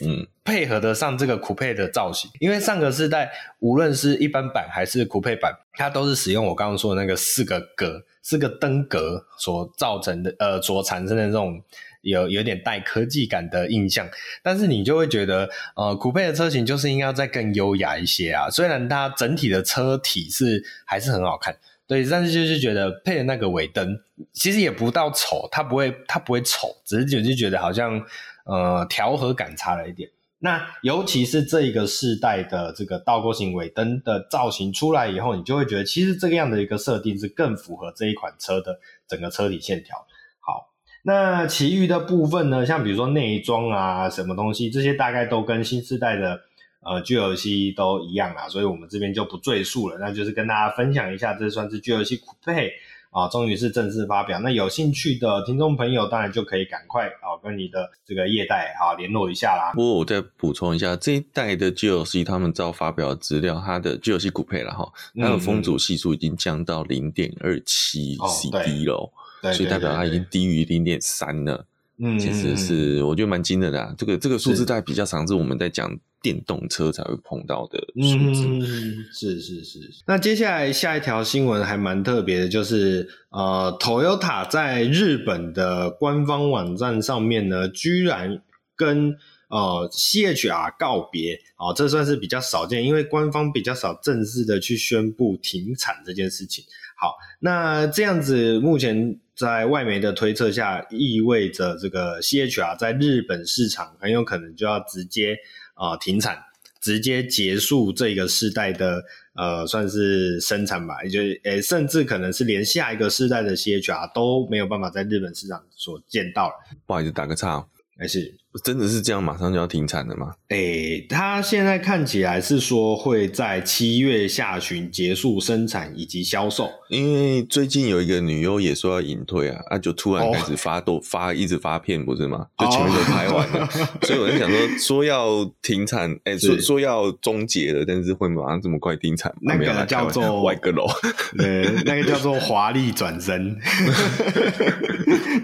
[0.45, 2.31] 配合得上这个 Coupe 的造型。
[2.39, 11.61] 因为上个世代无论是一般版还是 Coupe 版，它都是使用我刚刚说的那个四个格、四个灯格所造成的，呃，所产生的这种
[12.03, 14.07] 有有点带科技感的印象。
[14.41, 18.49] 但是你就会觉得，呃，Coupe 的车型就是应该要再更优雅一些啊。
[18.49, 21.57] 虽然它整体的车体是还是很好看。
[21.87, 23.97] 对，但是就是觉得配的那个尾灯，
[24.33, 28.03] 其实也不到丑，它不会，它不会丑，只是就是觉得好像
[28.45, 30.09] 呃调和感差了一点。
[30.39, 39.95] 那尤其是这一个世代的这个倒钩型尾灯的造型出来以后，你就会觉得其实这个样的一个设定是更符合这一款车的整个车体线条。
[40.41, 40.73] 好，
[41.03, 46.41] 那其余的部分呢，像比如说内装啊，什么东西，这些大概都跟新世代的。
[46.87, 49.97] 呃，GLC 都一样啦，所以我们这边就不赘述了。
[49.99, 52.71] 那就是跟大家分享一下，这算是 GLC Coupe
[53.11, 54.39] 啊，终于是正式发表。
[54.39, 59.73] 那有兴趣的听众朋友，当然就可以赶快啊，跟你的这个业代啊联络一下啦。
[59.73, 69.11] 不过我再补充一下，这一代的 GLC 他们照发表的资料，它的 GLC Coupe 了哈，它的风阻系数已经降到零点二七 CD 了，
[69.53, 71.65] 所以代表它已经低于零点三了。
[71.99, 73.93] 嗯，其实是我觉得蛮惊人的啊。
[73.97, 75.97] 这个这个数字在比较常是我们在讲。
[76.19, 78.43] 电动车才会碰到的数字。
[78.47, 79.79] 嗯，是是是。
[80.07, 88.41] 那接下来下一条新闻还蛮特别的，就是呃，Toyota 在日本的官方网站上面呢，居然
[88.75, 89.15] 跟
[89.49, 96.65] 呃 CHR 告别啊，呃，这算是比较少见，因为官方比较少正式的去宣布停产这件事情。
[96.99, 105.37] 好，那这样子目前在外媒的推测下，意味着这个 CHR 在日本市场很有可能就要直接。
[105.79, 106.35] 啊、呃，停产，
[106.81, 108.99] 直接结束这个世代的
[109.35, 116.55] 呃，算是生产吧，也就诶、欸，甚至可能是连下一个世代的 CHR 都没有办法在日本市场所见到了。
[116.87, 117.63] 不好意思，打个岔，
[117.95, 120.33] 还是真的是这样，马上就要停产了吗？
[120.49, 126.69] 诶、欸，它现在看起来是说会在七月下旬结束生产以及销售。
[126.89, 131.03] 因为最近有一个女优也说要隐退啊，啊，就突然开始发都、oh.
[131.05, 132.45] 发一直发片，不是吗？
[132.57, 133.69] 就前面都拍完了，oh.
[134.07, 139.33] 所以我在想说，说要停产，哎、欸，说说要终结了，但是会马上这么快停产？
[139.41, 140.87] 那个叫做外阁楼，
[141.37, 143.57] 对，那个叫做华丽转身。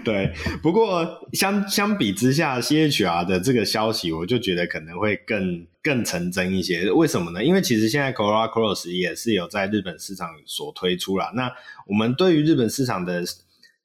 [0.02, 2.58] 对，不过相相比之下
[3.24, 6.90] 的这个消息，我就觉得可能会更更成真一些。
[6.90, 7.44] 为什么呢？
[7.44, 11.30] 因为其实现在 Corolla Cross 也是有在日本市场所推出了。
[11.34, 11.52] 那
[11.86, 13.22] 我们对于日本市场的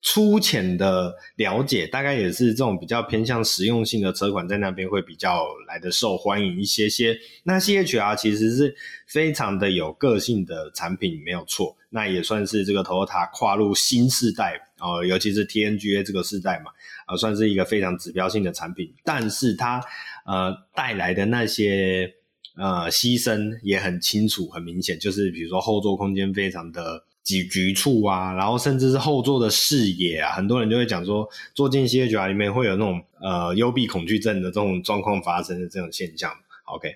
[0.01, 7.19] 粗浅的了解，大概也是这种比较偏向实用性的车款，在那边会比较来的受欢迎一些些。
[7.43, 8.73] 那 CHR 其实是
[9.05, 11.75] 非常的有个性的产品，没有错。
[11.89, 16.71] 那也算是这个 Toyota 跨入新世代哦，尤其是 TNGA 这个世代嘛，
[17.05, 18.93] 啊，算是一个非常指标性的产品。
[19.03, 19.83] 但是它
[20.25, 22.09] 呃带来的那些
[22.55, 27.03] 呃牺牲也很清楚、很明显，就是比如说后座空间非常的。
[27.29, 36.31] 局局促啊，然后甚至是后座的视野啊，很多人就会讲说，坐进 CHR 里面会有那种呃幽闭恐惧症的这种状况发生的这种现象。
[36.65, 36.95] OK，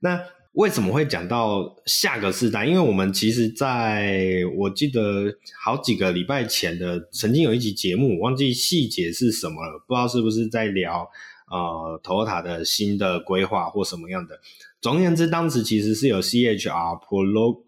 [0.00, 0.20] 那
[0.52, 2.66] 为什么会讲到下个世代？
[2.66, 11.08] 因为我们其实在我记得好几个礼拜前的曾经有一集节目，忘记细节是什么了，不知道是不是在聊
[11.50, 14.40] 呃 Toyota 的新的规划或什么样的。
[14.80, 17.62] 总而言之，当时其实是有 CHR pro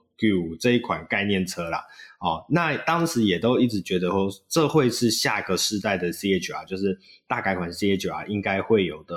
[0.59, 1.85] 这一款概念车啦，
[2.19, 9.17] 哦，那当时也都一直觉得说，这会是下个世代的 CHR，就是大改款 CHR 应该会有的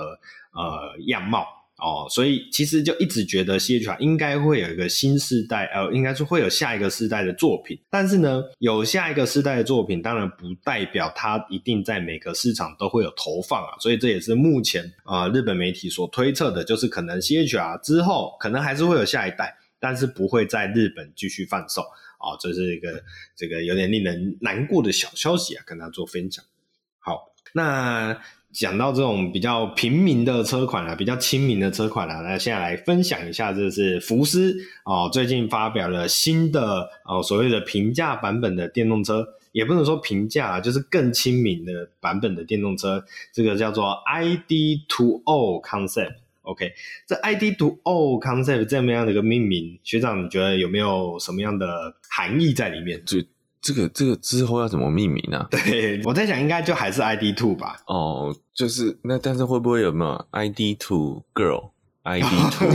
[0.54, 1.46] 呃样貌
[1.78, 7.78] 哦，所以其实就一直觉得 CHR 应该会有一个新世代，呃，应该是会有下一个世代的作品。
[7.90, 19.54] 但是呢，有下一个世代的作品，当然不代表它一定在每个市场都会有投放啊，所以这也是目前啊、日本媒体所推测的，就是可能 CHR 之后可能还是会有下一代。
[19.84, 21.82] 但是不会在日本继续贩售
[22.18, 23.04] 啊，这是一个
[23.36, 26.46] 这个有点令人难过的小消息啊，跟大家做分享。
[27.00, 28.18] 好，那
[28.54, 46.16] 讲到这种比较平民的车款啊，比较亲民的车款啊，那现在来分享一下，这是福斯哦，最近发表了新的哦所谓的平价版本的电动车，也不能说平价，就是更亲民的版本的电动车，这个叫做 ID.2O Concept。
[46.44, 46.72] OK，
[47.08, 53.04] 这 ID.2O concept 这么样的一个命名，学长你觉得有没有什么样的含义在里面？
[53.06, 53.18] 就
[53.62, 55.48] 这个这个之后要怎么命名呢、啊？
[55.50, 57.78] 对，我在想应该就还是 ID to 吧。
[57.88, 61.24] 哦，就是那但是会不会有没有 ID.2
[62.04, 62.68] girl？ID two，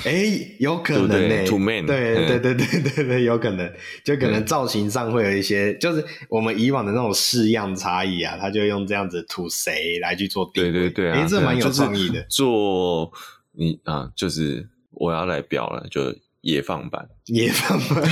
[0.08, 1.44] 哎、欸，有可能呢、欸。
[1.44, 3.70] Two man，对对对对对对，有可能，
[4.04, 10.72] 就可能造型上会有一些，就是我们以往的那种式样差异啊，他就用这样子 to 谁来去做定位。
[10.72, 12.14] 对对对啊，哎、欸，这蛮有创意的。
[12.14, 13.12] 就是、做
[13.52, 18.02] 你啊，就是我要来表了，就野放版，野放版。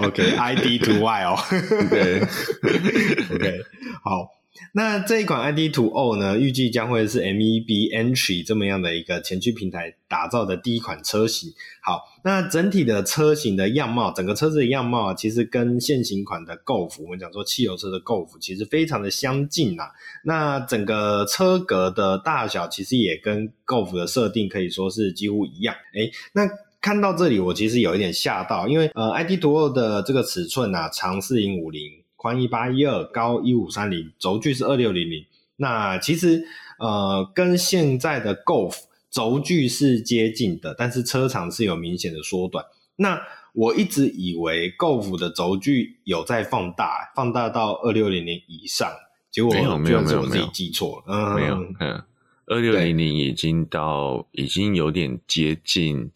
[0.02, 1.38] OK，ID two Y 哦。
[1.90, 3.60] 对，OK，
[4.02, 4.39] 好。
[4.72, 11.50] 那这一款 ID.2O O 呢，预计将会是 MEB Entry 这么样的一个前驱平台打造的第一款车型。
[11.82, 19.84] 好，那整体的车型的样貌，整个车子的样貌啊，其实跟现行款的 Golf，我们讲说汽油车的 Golf，其实非常的相近呐。
[20.24, 25.74] 那整个车格的大小，其实也跟 Golf 的设定可以说是几乎一样。
[25.94, 26.48] 诶，那
[26.80, 31.99] 看到这里，我其实有一点吓到，因为呃，ID.2O 的这个尺寸啊，长四零五零。
[32.20, 35.24] 宽一八一二，高一五三零，轴距是二六零零。
[35.56, 36.44] 那其实
[36.78, 38.76] 呃，跟现在的 Golf
[39.10, 42.62] 轴距是接近的，但是车长是有明显的缩短。
[42.96, 43.18] 那
[43.54, 48.86] 我一直以为 Golf 的轴距有在放大，放大到二六零零以上，
[49.30, 52.02] 结果没有没有没有，我自己记错了，嗯，没有，嗯，
[52.48, 56.10] 二六零零已经到已经有点接近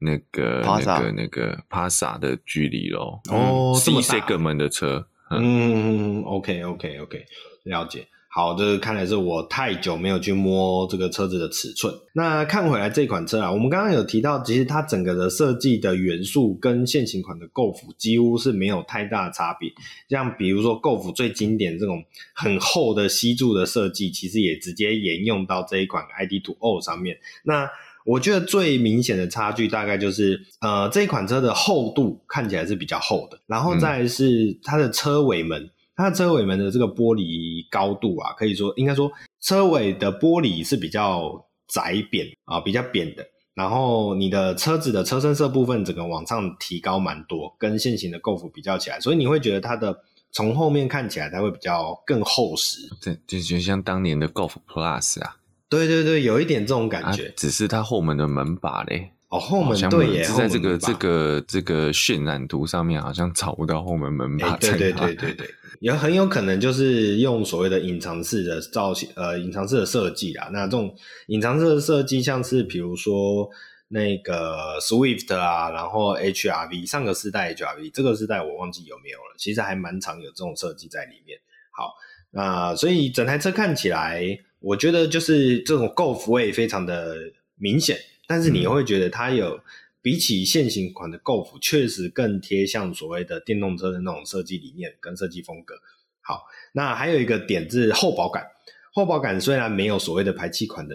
[0.00, 5.06] 那个那个那个 Passa 的距离咯哦，C segment 的车。
[5.30, 7.24] 嗯，OK OK OK，
[7.64, 8.06] 了解。
[8.30, 11.92] 好，这个看来是我太久没有去摸这个车子的尺寸。
[12.12, 19.72] 那看回来这款车啊，我们刚刚有提到，其实它整个的设计的元素跟现行款的 Golf 几乎是没有太大差别。
[20.10, 27.18] 像比如说 Golf 最经典这种很厚的吸柱的设计，其实也直接沿用到这一款 ID.2O 上面。
[27.44, 27.68] 那
[28.08, 49.94] 我觉得最明显的差距大概就是，呃，这一款车的厚度看起来是比较厚的，然后再来是它的车尾门，嗯、它的车尾门的这个玻璃高度啊，可以说应该说车尾的玻璃是比较窄扁啊，比较扁的，然后你的车子的车身色部分整个往上提高蛮多，跟现行的 Golf 比较起来，所以你会觉得它的
[50.32, 52.88] 从后面看起来它会比较更厚实。
[53.02, 55.36] 对，就就像当年的 Golf Plus 啊。
[55.68, 57.28] 对对对，有一点这种感觉。
[57.28, 59.12] 啊、只是它后门的门把嘞。
[59.28, 64.56] 哦，后门对耶，是在这个这个这个渲染图上面好像找不到后门门把。
[64.56, 65.50] 对对对对对，
[65.80, 70.48] 也很有可能就是用所谓的隐藏式的造型，呃，隐藏式的设计啦。
[70.50, 70.94] 那这种
[71.26, 73.46] 隐藏式的设计，像是比如说
[73.88, 79.34] 那个 Swift 啊，然后 HRV 上个世代 HRV，这个世代我忘记有没有了。
[79.36, 81.38] 其实还蛮常有这种设计在里面。
[81.70, 81.92] 好，
[82.30, 84.22] 那所以整台车看起来，
[84.60, 87.16] 我觉得就是这种 Golf 味非常的
[87.56, 87.98] 明显。
[88.26, 89.58] 但是你会觉得它有
[90.02, 95.74] 比起现行款的 Golf 确实更贴向所谓的电动车的那种设计理念跟设计风格。
[96.20, 96.42] 好，
[96.72, 98.44] 那还有一个点是厚薄感，
[98.92, 100.94] 厚薄感虽然没有所谓的排气款的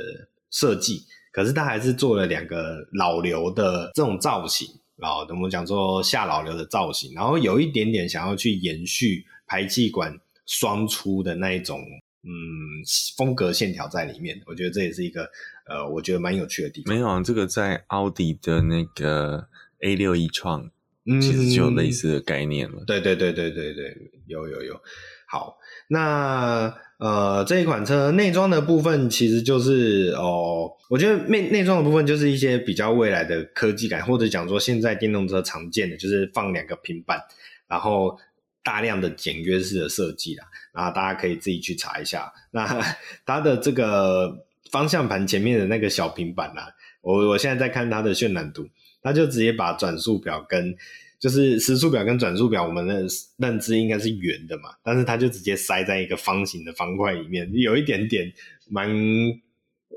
[0.52, 4.67] 设计，可是它还是做了两个老刘的这种造型，
[4.99, 11.82] 啊我们讲说下老刘的造型，然后有一点点想要去延续排气管双出的那一种。
[12.26, 12.80] 嗯，
[13.18, 15.30] 风格线条在里面，我觉得这也是一个
[15.68, 16.96] 呃，我觉得蛮有趣的地方。
[16.96, 19.50] 没有啊，这个在奥迪的那个
[19.82, 20.72] A 六 e 创，
[21.06, 22.78] 其实就有类似的概念了。
[22.80, 24.82] 嗯、对对对对对对，有有有。
[25.28, 25.58] 好，
[25.90, 37.20] 那呃，这一款车内装的部分其实就是哦，我觉得内内装的部分就是一些比较未来的科技感，或者讲说现在电动车常见的就是放两个平板，
[37.68, 38.18] 然后。
[38.63, 42.32] 大量的简约式的设计啦，然后大家可以自己去查一下。
[42.52, 42.65] 那
[43.26, 46.69] 它的这个方向盘前面的那个小平板啊，
[47.02, 48.67] 我我现在在看它的渲染图，
[49.02, 50.76] 它就直接把转速表跟
[51.19, 53.06] 就是时速表跟转速表，我们的
[53.38, 58.32] 认知应该是圆的嘛，但是它就直接塞在一个方形的方块里面，有一点点
[58.69, 58.89] 蛮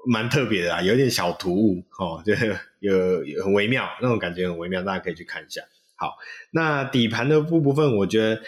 [0.07, 2.33] 蛮特别的啊，有点小突兀哦，就
[2.81, 5.62] 有很微妙那种感觉，很微妙，大家可以去看一下。
[5.98, 6.12] 好，
[6.50, 8.38] 那底盘的部部分，我觉得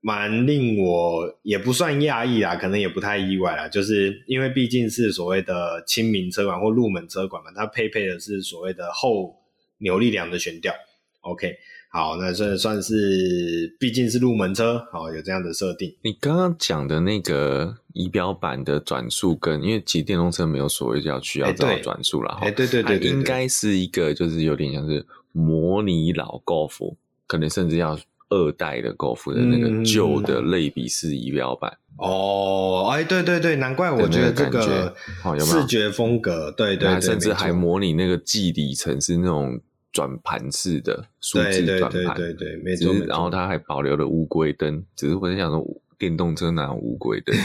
[0.00, 9.36] 蛮令我也不算讶异啦，可能也不太意外啦，就是因为毕竟是所谓的亲民车款或入门车款嘛，它配备的是所谓的后
[9.78, 10.72] 扭力梁的悬吊。
[11.20, 11.54] OK，
[11.90, 15.94] 好，那这算是毕竟是入门车，好，有这样的设定。
[16.02, 25.04] 你刚刚讲的那个仪表板的转速跟，因为其实电动车没有所谓要需要这种转速了哈，哎，对对对对，应该是一个就是有点像是。
[25.36, 27.98] 模拟老高尔夫，可能甚至要
[28.30, 34.94] 二代的高尔夫的那个旧的类比式仪表板、嗯、哦，哎，对对对，难怪我觉得这个
[35.40, 39.60] 视觉风格，对对对，甚至还模拟那个记里程是那种
[39.92, 42.94] 转盘式的数字转盘，对对对对，没错。
[43.06, 45.64] 然后它还保留了乌龟灯，只是我在想说，
[45.98, 47.36] 电动车哪有乌龟灯？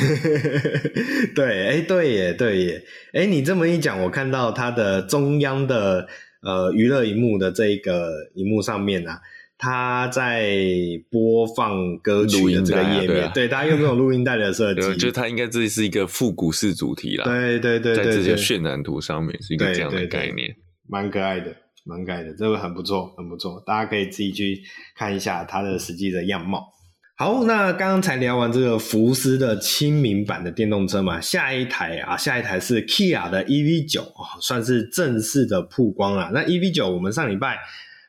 [1.36, 6.08] 对，哎，对耶，对耶，哎，你这么一讲，我看到它的中央的。
[6.41, 9.19] 呃，娱乐荧幕的这一个荧幕上面啊，
[9.58, 10.56] 它在
[11.10, 14.95] 播放歌曲的这个页面，啊啊、对，它用这种录音带的设计？
[14.95, 17.25] 就它应该这是一个复古式主题啦。
[17.25, 20.56] 对对对，对，对，在这些渲染图上面是一个这样的概念，
[20.88, 21.54] 蛮可爱的，
[21.86, 24.62] 蛮可爱的，这个很不错，很不错，大家可以自己去
[24.95, 26.67] 看一下它的实际的样貌。
[27.21, 36.32] 好，那刚刚才聊完这个福斯的亲民版的电动车嘛，下一台啊，下一台是 Kia 的 EV9 哦，算是正式的曝光了。
[36.34, 37.58] 那 EV9 我们上礼拜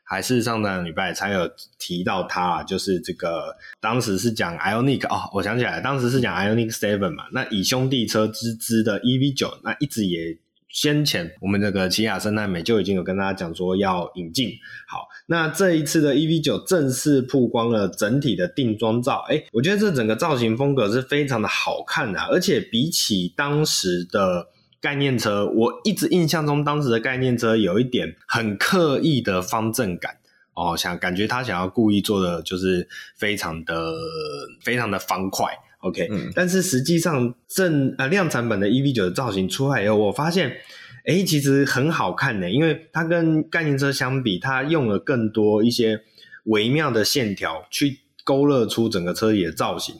[0.05, 10.39] 还是上上礼拜才有提到它，啊就是这个当时是讲 Ioniq 哦，我想起来，当时是讲 Ioniq 7嘛，那以兄弟车之姿的 EV9，那一直也。
[10.71, 14.53] 先前我们这个起亚生态美就已经有跟大家讲说要引进，
[14.87, 24.49] 好，那这一次的 EV9 正式曝光了整体的定妆照，诶，我觉得这整个造型风格是非常的好看的，而且比起当时的
[24.81, 30.19] 概念车，我一直印象中当时的概念车有一点很刻意的方正感。
[30.55, 33.95] 哦，想感觉他想要故意做的就是非常的
[34.61, 35.47] 非常的方块。
[35.81, 40.57] OK，嗯，但是实际上正呃量产版的 EV 九的造型出来以后，我发现，
[41.07, 46.03] 诶，其实很好看呢，因为它跟概念车相比，它用了更多一些
[46.45, 49.95] 微妙的线条去勾勒出整个车体的造型，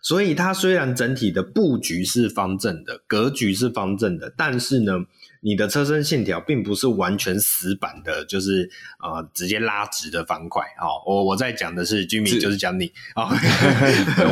[0.00, 5.06] 所以它虽然整体的布局是方正的，格局是方正的，但是呢。
[5.44, 8.70] 你的车身线条并不是完全死板的，就是
[9.02, 10.62] 呃直接拉直的方块。
[10.78, 13.28] 好，我我在讲的是居民，就是讲你 啊。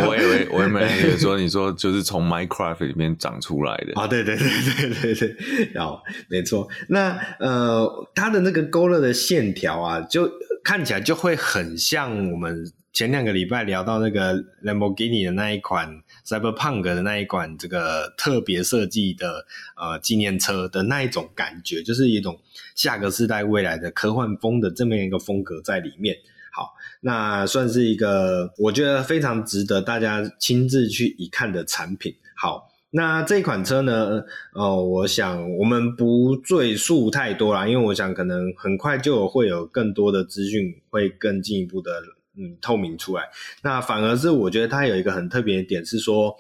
[0.07, 6.69] 我以为我以为说 你说就是从 Minecraft 里面长出来的啊，对对对对对对，好，没错。
[6.89, 10.31] 那呃，它的那个勾勒的线条啊，就
[10.63, 16.03] 看起来就会很像我们前两个礼拜聊到那个 Lamborghini 的那一款。
[16.27, 19.47] Cyberpunk 的那一款这个特别设计的
[19.77, 22.41] 呃纪念车的那一种感觉，就是一种
[22.75, 26.17] 下个世代未来的科幻风的这么一个风格在里面。
[26.53, 32.15] 好，那算是一个我觉得非常值得大家亲自去一看的产品。
[32.37, 42.03] 好，那这款车呢，呃，我想我们不赘述太多啦，因为我想可能很快就会有更多的资讯会更进一步的
[42.41, 43.29] 嗯透明出来。
[43.63, 46.35] 那反而是我觉得它有一个很特别的点是说，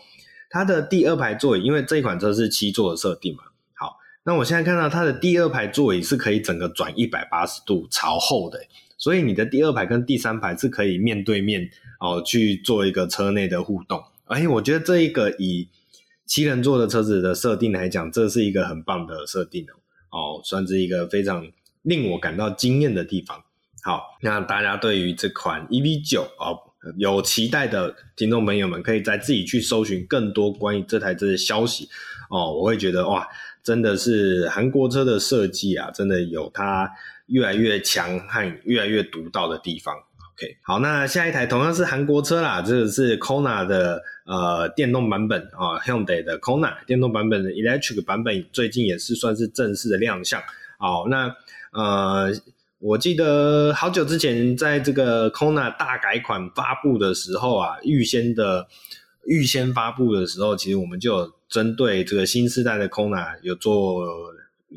[0.48, 3.44] 它的第二排座椅，因为这一款车是七座的设定嘛。
[3.74, 8.58] 好，那我现在看到它的第二排座椅是可以整个转一百八十度朝后的。
[8.96, 11.70] 所以你的第二排跟第三排是可以面对面
[12.00, 15.70] 哦去做一个车内的互动，哎，我觉得这一个以
[16.26, 19.64] 七人座的车子的设定来讲，这是一个很棒的设定
[20.10, 23.42] 哦，哦，算是一个非常令我感到惊艳的地方。
[23.82, 26.58] 好，那大家对于这款 EV9 哦
[26.96, 31.88] 有期待的听众朋友们，可以再自己去搜寻更多关于这台车的消息
[32.28, 32.52] 哦。
[32.52, 33.26] 我会觉得哇，
[33.62, 36.90] 真的是韩国车的设计啊，真的有它。
[37.30, 39.94] 越来越强悍，越来越独到的地方。
[39.94, 50.42] OK，好，那下一台同样是韩国车啦，这个是 Kona 的呃电动版本啊，Hyundai 的 Kona 电动版本的 Electric 版本，最近也是算是正式的亮相。
[50.76, 51.32] 好，那
[51.70, 52.32] 呃，
[52.80, 58.66] 我记得好久之前在这个 Kona 大改款发布的时候啊，预先的
[59.26, 64.02] 预先发布的时候，其实我们就有针对这个新世代的 Kona 有做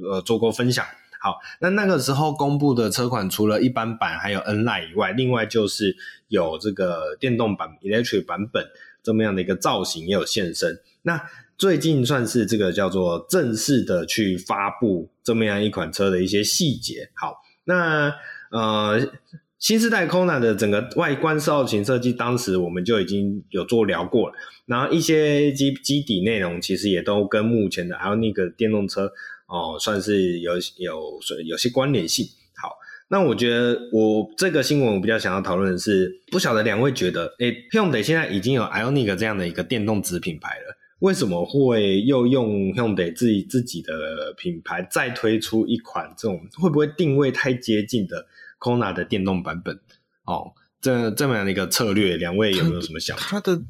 [0.01, 0.85] 呃做过分享。
[1.21, 5.95] 好，那那个时候公布的车款，除了一般版还有 N-Line 以外，另外就是
[6.27, 8.65] 有这个电动版 Electric 版本
[9.01, 10.81] 这么样的一个造型也有现身。
[11.03, 11.21] 那
[11.57, 17.09] 最近算是这个叫做正式的去发布这么样一款车的一些细节。
[17.15, 18.13] 好，那
[18.51, 18.99] 呃
[19.59, 24.35] 新世代 Kona 的整个外观造型设计，当时我们就已经有做聊过了，
[24.65, 29.11] 然后一些基基底内容其实也都跟目前的 IONIQ 电动车。
[29.45, 32.25] 哦，算是有有有些关联性。
[32.59, 32.71] 好，
[33.09, 48.25] 那我觉得我这个新闻我比较想要讨论的是，不晓得两位觉得，诶，Hyundai 现在已经有 IONIQ 这样的一个电动子品牌了，为什么会又用 Hyundai 自己自己的品牌再推出一款这种会不会定位太接近的
[48.57, 49.77] Kona 的电动版本？
[50.23, 53.23] 哦，这这么样的一个策略，两位有没有什么想法？
[53.29, 53.61] 它的。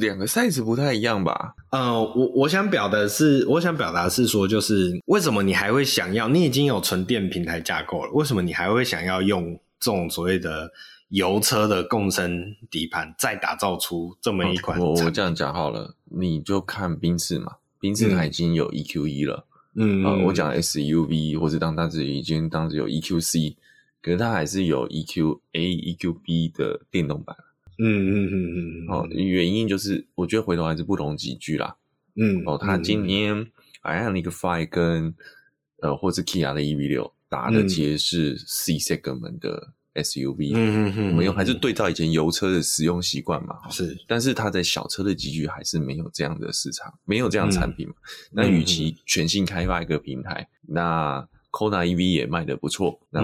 [0.00, 1.56] 两个 size 不太一样吧？
[1.70, 6.28] 呃，我我想表的是，我想表达是说，就是为什么你还会想要？
[6.28, 10.70] 你已经有纯电平台架构了，为什么你还会想要用这种所谓的
[11.08, 14.78] 油车的共生底盘，再打造出这么一款？
[14.78, 23.56] 我我这样讲好了，你就看宾士嘛，宾士它已经有 EQE 了，嗯，呃、我讲 SUV 或者当当时已经当时有 EQC，
[24.00, 27.36] 可是它还是有 EQA、EQB 的电动版。
[27.78, 31.74] 嗯嗯嗯嗯，哦，原因就是我觉得回头还是不同几句啦。
[32.14, 33.46] 嗯，哦，它今年
[33.82, 35.14] IONIQ 5跟
[35.80, 40.52] 呃，或是 Kia 的 EV 六打的其实是 C segment 的 SUV。
[40.54, 43.56] 嗯嗯嗯，我们用还是对照以前油车的使用习惯嘛。
[43.70, 47.94] 是，但是它在小车的级距还是没有这样的市场，没有这样的产品嘛。
[48.30, 53.20] 那与其全新开发一个平台，那 Kona EV 也卖得不错，那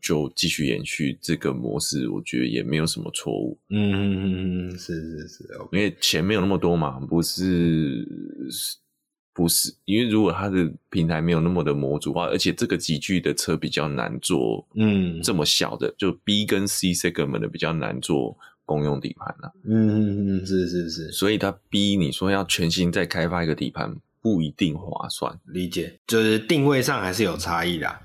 [0.00, 3.58] 就继续延续这个模式，我觉得也没有什么错误。
[3.70, 5.76] 嗯嗯嗯嗯，是是是，okay.
[5.76, 8.06] 因为钱没有那么多嘛，不是
[9.32, 19.52] 不是，因为如果它的平台没有那么的模组化，而且这个级距的车比较难做，嗯，这么小的就 B 跟 C segment 的比较难做公用底盘了。
[19.64, 23.96] 嗯嗯嗯，是是是，所以它 B 你说要全新再开发一个底盘。
[24.24, 28.00] 不一定划算，理解，就是定位上还是有差异啦。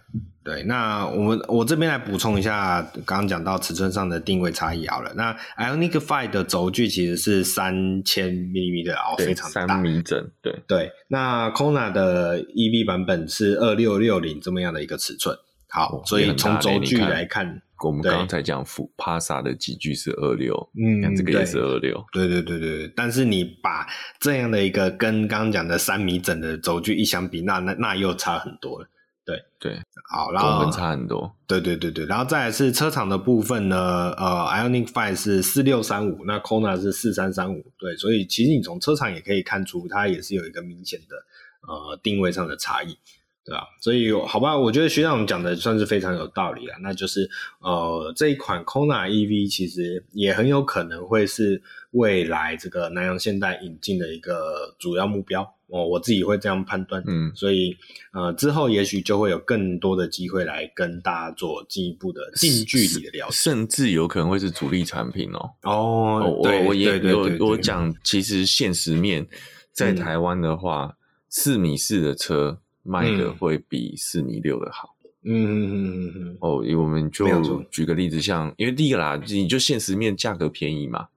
[0.48, 5.12] 对，那我们我这边来补充一下，刚刚讲到尺寸上的定位差异好了。
[5.14, 10.26] 那 Ioniq 5的轴距其实是三千 mm 的，哦，非常大，三米整。
[10.42, 15.38] 对对，那 Kona 的 EV 版本是二六六零这么样的一个尺寸。
[15.68, 17.62] 好，所以从轴距来看。
[17.84, 22.92] 我们刚刚才讲，福帕萨的几距是二六，嗯，这个也是二六，对对对对。
[22.96, 23.86] 但是你把
[24.20, 28.88] 这样的一个跟刚刚讲的三米整的轴距一相比，那那那又差很多了。
[29.28, 29.78] 对对，
[30.10, 31.36] 好，然后差很多。
[31.46, 41.18] 对对对对，然后再来是车长的部分呢，呃，Ionic Five 是四六三五，那 Kona 是四三三五，对，所以其实你从车长也可以看出，它也是有一个明显的
[41.68, 42.98] 呃定位上的差异。
[43.44, 46.78] 对吧，所以好吧，我觉得学长讲的算是非常有道理啊。
[46.82, 47.30] 那就是
[47.62, 57.04] 呃，这一款 Kona EV 其实也很有可能会是未来这个南洋现代引进的一个主要目标哦，我自己会这样判断。
[57.08, 57.76] 嗯，所以
[58.14, 65.50] 呃，之后也许就会有更多的机会来跟大家做进一步的近距离的了解，甚至有可能会是主力产品哦。
[65.64, 69.28] 哦，对，我也有我讲，其实现实面
[69.72, 70.98] 在台湾的话，
[71.30, 72.60] 四米四的车。
[72.90, 74.96] 卖的会比四米六的好，
[75.26, 76.38] 嗯嗯嗯嗯嗯。
[76.40, 81.08] 哦，我们就举个例子，像因为第一个啦，你就现实面价格便宜嘛，对，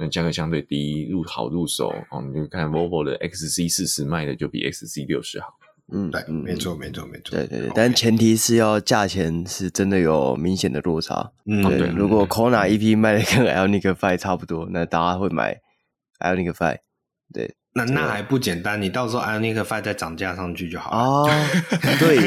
[0.00, 1.92] 那价格相对低，入好入手。
[2.10, 5.48] 哦，你就看 Volvo 的 XC 四十卖的就比 XC 六十好。
[5.92, 7.36] 嗯，对，没错，没错，没错。
[7.36, 11.32] 对对对，但前提是要价钱是真的有明显的落差。
[11.44, 11.88] 嗯，对。
[11.88, 15.60] 如果 Kona EP 卖的跟 Ioniq 5差不多，那大家会买
[16.20, 16.78] Ioniq 5。
[17.34, 18.80] 对，那那还不简单？
[18.80, 20.98] 你到时候 Ioniq 5再涨价上去就好了。
[20.98, 21.28] 哦，
[21.98, 22.18] 对。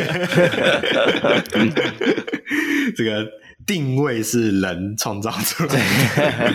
[2.96, 3.26] 这个
[3.66, 6.54] 定位是人创造出来的。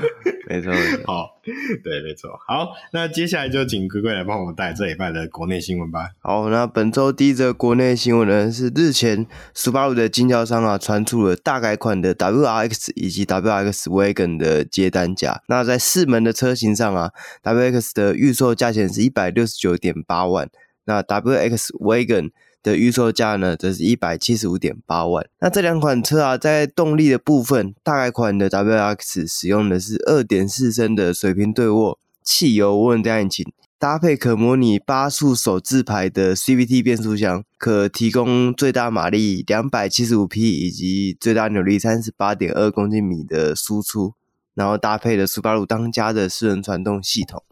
[0.50, 0.72] 没错，
[1.06, 1.40] 好，
[1.84, 6.10] 对，没错，好，那接下来就请龟龟来帮我们带这礼拜的国内新闻吧。
[6.18, 9.24] 好，那本周第一则国内新闻呢，是日前
[9.54, 15.40] 苏巴鲁的经销商啊传出了大改款的 WRX 以及 WRX Wagon 的接单价。
[15.46, 17.12] 那在四门的车型上啊
[17.44, 20.50] ，WRX 的预售价钱是一百六十九点八万，
[20.86, 22.32] 那 WRX Wagon
[22.62, 25.26] 的预售价呢，则是一百七十五点八万。
[25.40, 44.14] 那这两款车啊，在动力的部分，大改款的 W X 使用的是二点四升的水平对卧汽油涡轮增压引擎，搭配可模拟八速手自排的 CVT 变速箱，可提供最大马力两百七十五匹以及最大扭力三十八点二公斤米的输出，
[44.54, 47.42] 然后搭配了苏巴鲁当家的四轮传动系统。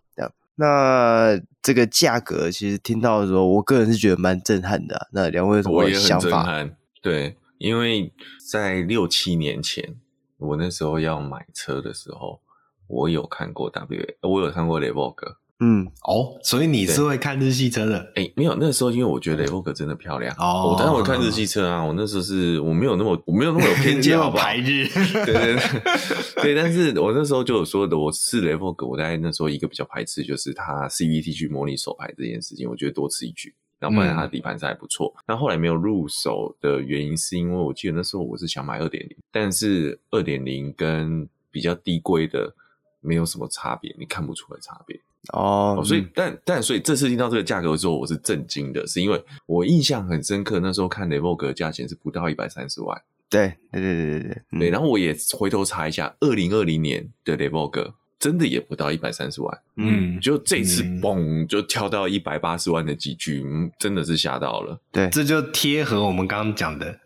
[0.60, 5.06] 那这个价格其实听到的时候，我个人是觉得蛮震撼的啊。
[5.12, 6.26] 那两位有什么想法？
[6.26, 6.76] 我也很震撼。
[7.00, 8.12] 对，因为
[8.50, 9.94] 在六七年前，
[10.36, 12.40] 我那时候要买车的时候，
[12.88, 15.36] 我有看过 W，我有看过雷 Vogue。
[15.60, 17.98] 嗯，哦，所以你是会看日系车的？
[18.14, 20.34] 哎、欸，没有，那时候因为我觉得雷 Vogue 真的漂亮。
[20.38, 21.82] 哦，我当然会看日系车啊。
[21.82, 24.44] 我那时候是我没有那么我没有那么有偏 见，好不好？
[24.44, 24.86] 排日。
[25.26, 33.54] 对对对，对，但是我那时候就有说的，我是雷 Vogue，我在那时候一个比较排斥就是它 CVT 去模拟手排这件事情，我觉得多此一举。
[33.80, 42.52] 然后发现它的底盘是还不错，那、嗯、后来没有入手的原因是因为我记得那时候我是想买二点零，但是二点零跟比较低规的
[43.00, 45.00] 没有什么差别，你看不出来差别。
[45.32, 52.98] 哦、oh，所以但但所以这次听到这个价格的时候，我是震惊的，是因为我印象很深刻，那时候看雷 Vogue 的价钱是不到一百三十万。
[53.28, 54.70] 对对对对对对，对。
[54.70, 59.58] 然后我也回头查一下，二零二零年的雷 Vogue 真的也不到一百三十万。
[59.76, 63.44] 嗯，就这次嘣就跳到一百八十万的级距，
[63.78, 64.80] 真的是吓到了。
[64.90, 66.98] 对，这就贴合我们刚刚讲的，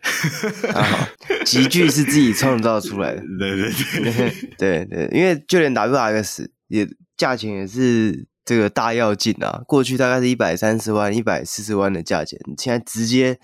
[1.45, 3.21] 级距是自己创造出来的。
[3.37, 4.31] 对对对
[4.85, 6.87] 对对，因为就连 WRX 也。
[7.17, 9.63] 价钱也是这个大要进啊！
[9.67, 13.39] 过去大概是一百三十万、一百四十万的价钱，现在直接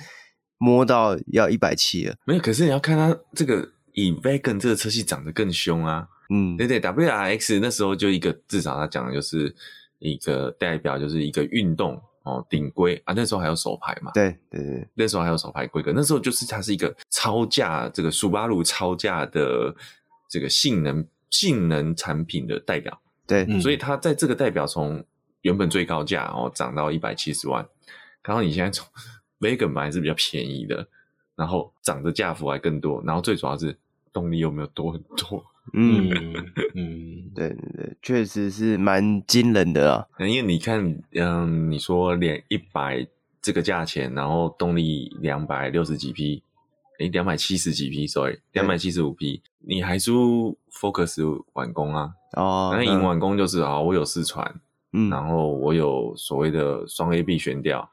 [0.58, 2.16] 摸到要一百七了。
[2.26, 6.08] 没有，可是你要看它这个以 Vagon 这个车系长得更凶啊！
[6.32, 9.56] 嗯，对对，WRX 那时候就一个，至少他讲的就是
[10.00, 13.14] 一个代表，就是一个运动哦，顶规啊。
[13.16, 14.12] 那时候还有手牌嘛？
[14.14, 15.92] 对对对，那时候还有手牌规格。
[15.96, 19.74] 那时候就是它是一个超价，这个苏巴鲁超价的
[20.30, 23.02] 这个性能性能产品的代表。
[23.30, 25.02] 对、嗯，所以它在这个代表从
[25.44, 27.66] 原本最高价哦涨到一百七十万，
[28.24, 28.86] 然后你现在从
[29.40, 30.86] Wagon 还是比较便宜的，
[31.36, 33.78] 然后涨的价幅还更多，然后最主要是
[34.12, 36.10] 动力又没有多很多，嗯
[36.76, 40.06] 嗯，对对对，确实是蛮惊人的啊。
[40.20, 43.08] 因为你看，嗯，你说连一百
[43.42, 46.44] 这个价钱，然后动力两百六十几匹。
[47.00, 52.12] 诶，两百七十几匹，sorry，两百七十五匹，你还输 Focus 完工啊？
[52.34, 54.60] 哦，那引晚工就是啊，我有四传，
[54.94, 57.90] 嗯，然后我有所谓的双 A B 悬吊，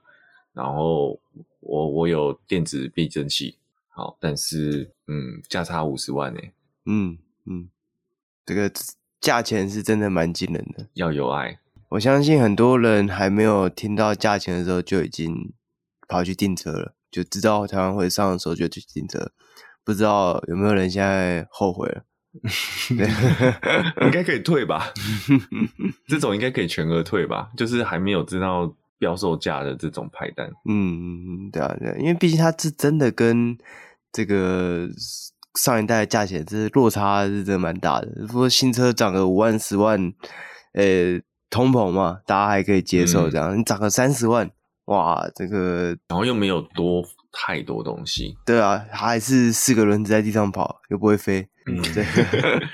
[0.52, 1.18] 然后
[1.60, 3.56] 我我有电子避震器，
[3.88, 6.52] 好，但是嗯，价差五十万呢、欸，
[6.84, 7.68] 嗯嗯，
[8.44, 8.70] 这个
[9.20, 11.58] 价钱是真的蛮惊人的，要有爱，
[11.90, 15.52] 我相信很多人还没有听到价钱的时候就已经
[16.06, 16.94] 跑去订车了。
[17.08, 19.30] 就知道台湾会上的时候就去订车，
[19.82, 22.04] 不知道有没有人现在后悔了？
[24.02, 24.92] 应该可以退吧？
[26.08, 27.48] 这种应该可以全额退吧？
[27.56, 30.46] 就是还没有知道标售价的这种派单。
[30.68, 33.56] 嗯嗯嗯，对啊对啊，因为毕竟它是真的跟
[34.12, 34.88] 这个
[35.54, 38.08] 上一代的价钱是落差是真的蛮大的。
[38.16, 40.00] 如果新车涨个五万十万，
[40.72, 43.54] 呃、欸，通膨嘛，大家还可以接受这样。
[43.54, 44.50] 嗯、你涨个三十万。
[44.86, 47.02] 哇，这个然后又没有多
[47.38, 52.04] 太多东西，对啊，还是四个轮子在地上跑，又不会飞，嗯，对。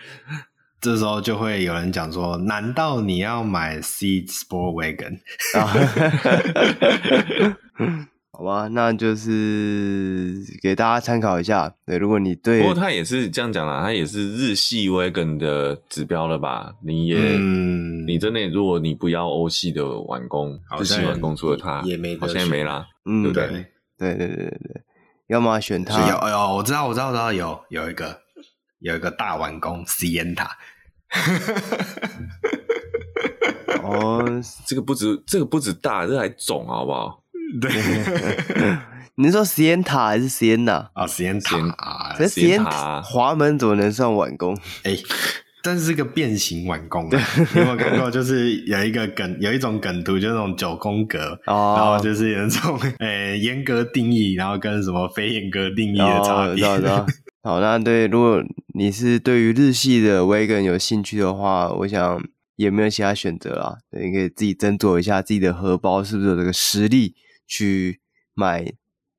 [0.80, 5.18] 这时候就会有人讲说：难道你要买 C Sport Wagon？
[8.32, 11.72] 好吧，那就是给大家参考一下。
[11.86, 16.72] 对，如果你对，不过他也是这样讲啦，他也是日系 Wagon 的指标了吧？
[16.84, 23.66] 你也，嗯、你真的，如果你不要欧系的完工，日系完工除了它，也没，好像也没啦，嗯，对不对？
[24.02, 24.82] 对对对对对。
[25.28, 25.98] 要么选他。
[26.08, 28.20] 有有，我知道，我知道，我知道有有一个
[28.80, 30.48] 有一个大碗公 Sienta。
[33.82, 34.24] 哦，
[34.66, 37.22] 这个不止，这个不止大，这个还肿，好不好？
[37.60, 37.70] 对。
[39.14, 44.56] 你是说 Sienta 还是 Sienna 啊？Sienta，这 Sienta 滑门怎么能算碗公？
[44.84, 45.02] 哎、欸，
[45.62, 47.08] 但是是个变形碗公。
[47.08, 47.20] 对，
[47.54, 48.10] 你有没有看过？
[48.10, 56.64] 就是有一个梗，有一种梗图，就是那种九宫格，哦、然后就是有那种诶严、欸、格定义，然后跟什么非严格定义的差别。
[56.64, 57.06] 哦、知道
[57.42, 58.42] 好，那对，如果
[58.74, 62.22] 你是对于日系的 Wagon 有兴趣的话，我想
[62.56, 63.78] 也没有其他选择啦。
[63.90, 67.14] 你可以自己斟酌一下自己的荷包是不是有这个实力
[67.46, 68.00] 去
[68.34, 68.72] 买。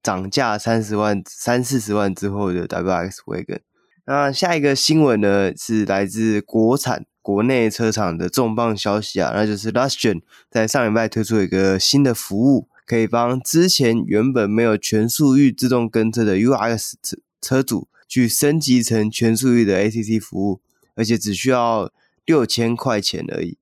[0.04, 3.60] 涨价三十万、三四十万之后的 WRX Wagon。
[4.06, 20.62] 那下一个新闻呢，是来自国产国内车厂的重磅消息啊，那就是 Lustgen 在上礼拜推出一个新的服务，可以帮之前原本没有全速域自动跟车的 URX 车车主去升级成全速域的 ACC 服务，
[20.96, 21.90] 而且只需要
[22.26, 23.58] 六千块钱而已。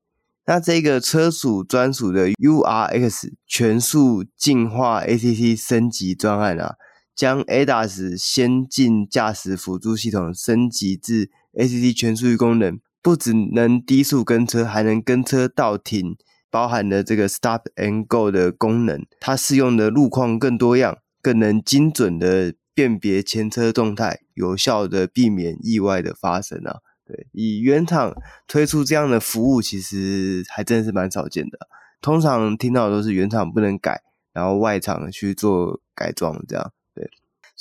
[0.48, 6.76] 那这个车主专属的 URX 全速进化 ACC 升级专案啊，
[7.16, 16.16] 将 ADAS 先进驾驶辅助系统升级至 ACC 全速域功能，不只能低速跟车，还能跟车到停，
[16.50, 19.06] 包含了这个 Stop and Go 的功能。
[19.20, 26.80] 它适用的路况更多样，更能精准的辨别前车动态，有效的避免意外的发生啊。
[27.06, 28.16] 对，以原厂
[28.48, 31.60] 推出这样的服务，其实还真是蛮少见的。
[32.02, 34.02] 通常听到的都是原厂不能改，
[34.34, 36.72] 然后外厂去做改装这样。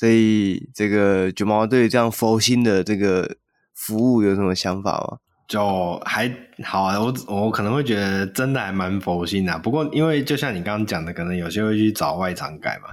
[0.00, 3.36] 所以这个卷毛对这样佛心的这个
[3.74, 5.18] 服务有什么想法吗？
[5.46, 6.34] 就还
[6.64, 9.58] 好啊，我我可能会觉得真的还蛮佛心的。
[9.58, 12.88] 不过因为就像你刚刚讲的，可能有些会去找外场改嘛。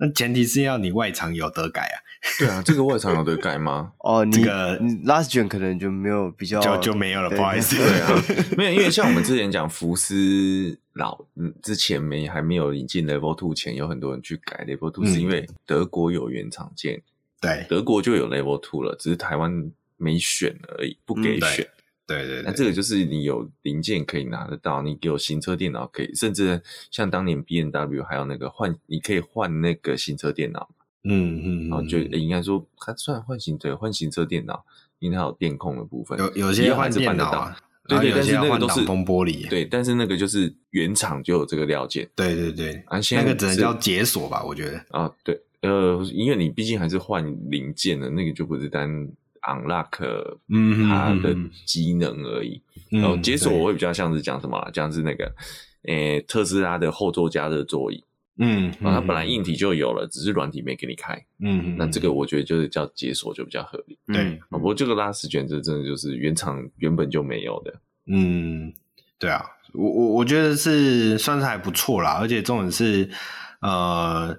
[0.00, 1.96] 那前提是要你外场有得改啊。
[2.38, 3.92] 对啊，这个外场有得改吗？
[4.00, 7.76] 哦，你这个 last gen 可能就没有比较，就就没有了，不好意思。
[7.76, 8.22] 对啊，
[8.58, 17.00] 没有，因为像我们之前讲福斯老，嗯，之前没还没有引进 Level Two 前，有很多人去改 Level Two，是因为德国有原厂件，
[17.40, 21.66] 对，德国就有 Level Two 了，只是台湾没选而已，不给选。
[22.16, 30.68] 对对，那这个就是你有零件可以拿得到，你给我行车电脑可以，甚至像当年 B N W 还有那个换，你可以换那个行车电脑。
[31.02, 34.62] 嗯嗯，然后就应该说，它算换行对换行车电脑，
[34.98, 37.56] 因为它有电控的部分，有有些换电脑啊，
[37.88, 44.84] 对对，但是那个都是挡风玻璃，对，但是那个就是原厂就有这个料件，对对对，啊，现在那个只能叫解锁吧，我觉得。
[44.90, 49.08] 啊，对，呃，因为你毕竟还是换零件的，那个就不是单
[49.42, 51.36] unlock，嗯，它的
[51.66, 52.60] 机能而已，
[52.90, 55.32] 然后解锁我会比较像是讲什么，像是那个，
[55.84, 58.04] 诶，特斯拉的后座加热座椅。
[58.42, 61.14] 嗯，啊，它本来硬体就有了，只是软体没给你开。
[61.40, 63.98] 嗯，那这个我觉得就是叫解锁就比较合理。
[64.06, 67.74] 对，啊，不过这个拉丝卷这真的就是原厂原本就没有的。
[68.06, 68.72] 嗯，
[69.18, 73.10] 对啊，我我我觉得是算是还不错啦，而且重点是，
[73.60, 74.34] 呃，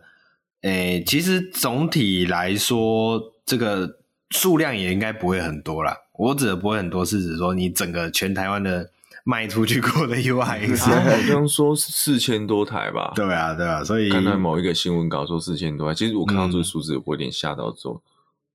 [0.61, 3.99] 诶，其实总体来说，这个
[4.31, 5.95] 数量也应该不会很多啦。
[6.13, 8.89] 我指的不会很多，是指说你整个全台湾的。
[9.23, 13.13] 卖出去过的 UIX，好像说四千多台吧？
[13.15, 18.01] 对啊，对啊，所以看到某一个新闻稿说四千多台，其实我看到这个数字，我有点吓到，说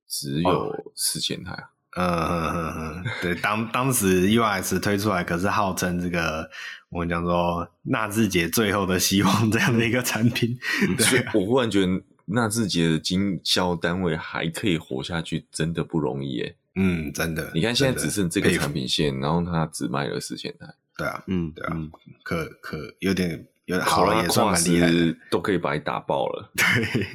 [0.08, 1.68] 只有四千台啊。
[1.94, 6.50] 嗯嗯嗯嗯，对， 当当时 URX 推出来，可是号称这个
[6.88, 10.58] 我们讲说纳智捷最后的希望这样的一个产品。
[10.98, 16.56] 对啊，我忽然觉得纳智捷的经销单位还可以活下去，真的不容易耶。
[16.74, 20.66] 嗯，真的，你看现在只剩这个产品线，然后它只卖了四千台。
[20.96, 21.76] 对啊，嗯，对啊，
[22.22, 26.50] 可可有点有点好了，也算蛮厉害的，都可以把你打爆了。
[26.54, 27.06] 对，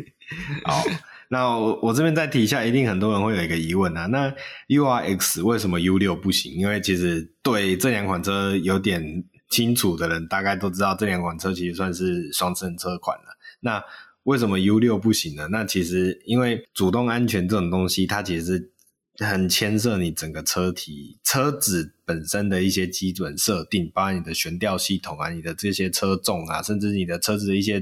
[0.63, 0.83] 好，
[1.29, 4.33] 那我我这边再提一下，一定很多人会有一个疑问啊，那
[4.67, 6.53] URX 为什么 U 六不行？
[6.53, 13.37] 因为其实对这两款车有点清楚的人，大概都知道这两款车其实算是双生车款了。
[13.59, 13.83] 那
[14.23, 15.47] 为什么 U 六不行呢？
[15.51, 18.71] 那其实因为主动安全这种东西，它其实。
[19.19, 27.77] 很牵涉你整个车体、车子本身的一些基准设定，包括你的悬吊系统啊、你的这些车重啊，甚至你的车子的一些，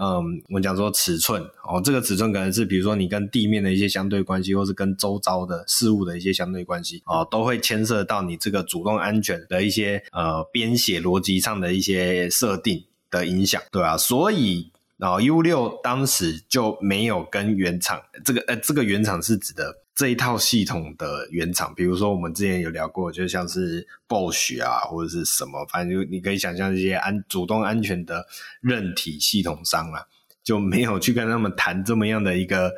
[0.00, 14.70] 嗯，我讲说尺寸哦，这个尺寸可能是比如说你跟地面的一些相对关系，或是跟周遭的事物的一些相对关系哦，都会牵涉到你这个主动安全的一些呃编写逻辑上的一些设定的影响，对啊，所以
[15.00, 19.74] 然后 U 六当时就没有跟原厂这个呃，这个原厂是指的。
[19.94, 28.24] 这一套系统的原厂，比如说我们之前有聊过，就像是 Bosch 啊，或者是什么，反正就你可以想象这些安主动安全的
[28.60, 30.04] 韧体系统商啊，
[30.42, 32.72] 就没有去跟他们谈这么样的一个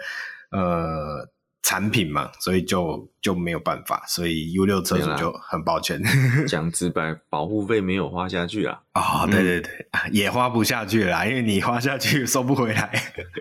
[0.51, 1.29] 呃。
[1.64, 6.03] 产品嘛，所以就就没有办法，所以 U 六车主就很抱歉。
[6.47, 8.81] 讲直白，保护费没有花下去啊！
[8.93, 12.93] 啊、哦，对对对，也花不下去了啦，因为你花下去收不回来。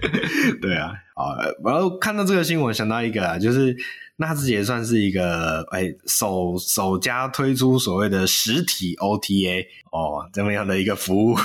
[0.61, 3.75] 对啊，啊，然后看到这个新闻，想到一个啊，就是。
[4.17, 11.36] 纳智捷算是一个哎、欸、首首家推出所谓的实体 OTA 哦，这么样的一个服务。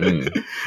[0.00, 0.20] 嗯，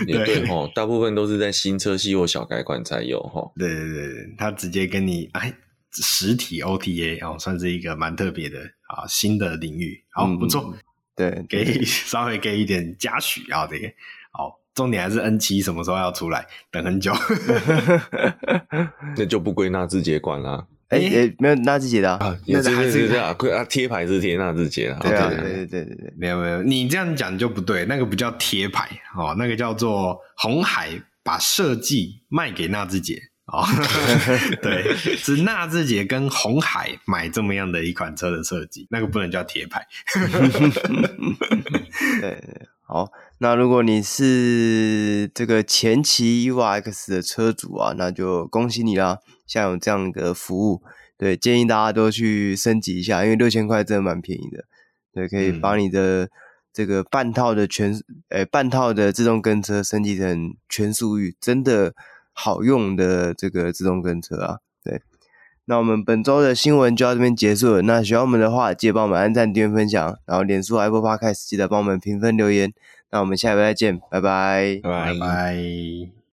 [0.08, 3.52] 也对哦，大部分都是在新车系或小改款才有哦。
[3.58, 5.54] 对对对，他直接跟你哎
[5.92, 10.76] 实体 OTA 哦，算是一个蛮特别的啊新的领域，好、嗯、不错。
[11.16, 13.88] 对，给 稍微给一点嘉许啊，这个
[14.32, 14.60] 好。
[14.76, 16.46] 重点还是 N 七什么时候要出来？
[16.70, 17.12] 等很久，
[19.18, 20.68] 那就不归纳智捷管了。
[20.90, 25.00] 哎、欸欸，没有纳智捷的啊，也是还是这样，归啊贴牌是贴纳智捷的。
[25.00, 30.92] 对啊，对对对对对，没有没有，你这样讲就不对，那个不叫贴牌哦，那个叫做红海
[31.24, 33.66] 把设计卖给纳智捷哦。
[34.62, 39.88] 对，是纳智捷跟红海买这么样的一款车的设计，那个不能叫铁牌。
[40.14, 40.72] 对，
[42.22, 42.44] 对，
[42.86, 43.10] 好。
[43.40, 49.20] 那如果你是这个前期 URX 的车主啊，那就恭喜你啦！
[49.46, 50.82] 像有这样的服务，
[51.20, 54.66] 对，建议大家都去升级一下，因为六千块真的蛮便宜的。
[55.14, 56.28] 对，可以把你的
[56.74, 57.94] 这个半套的全，
[58.30, 61.94] 诶、欸、半套的自动跟车升级成全速域，真的
[62.40, 64.58] 好用的这个自动跟车啊。
[64.84, 65.02] 对，
[65.66, 67.82] 那我们本周的新闻就到这边结束了。
[67.82, 72.72] 那喜欢我们的话，记得帮我们按赞、订阅、分享，然后脸书、Apple Podcast 记得帮我们评分留言。
[73.10, 76.17] 那我们下礼拜再见，拜拜，拜拜。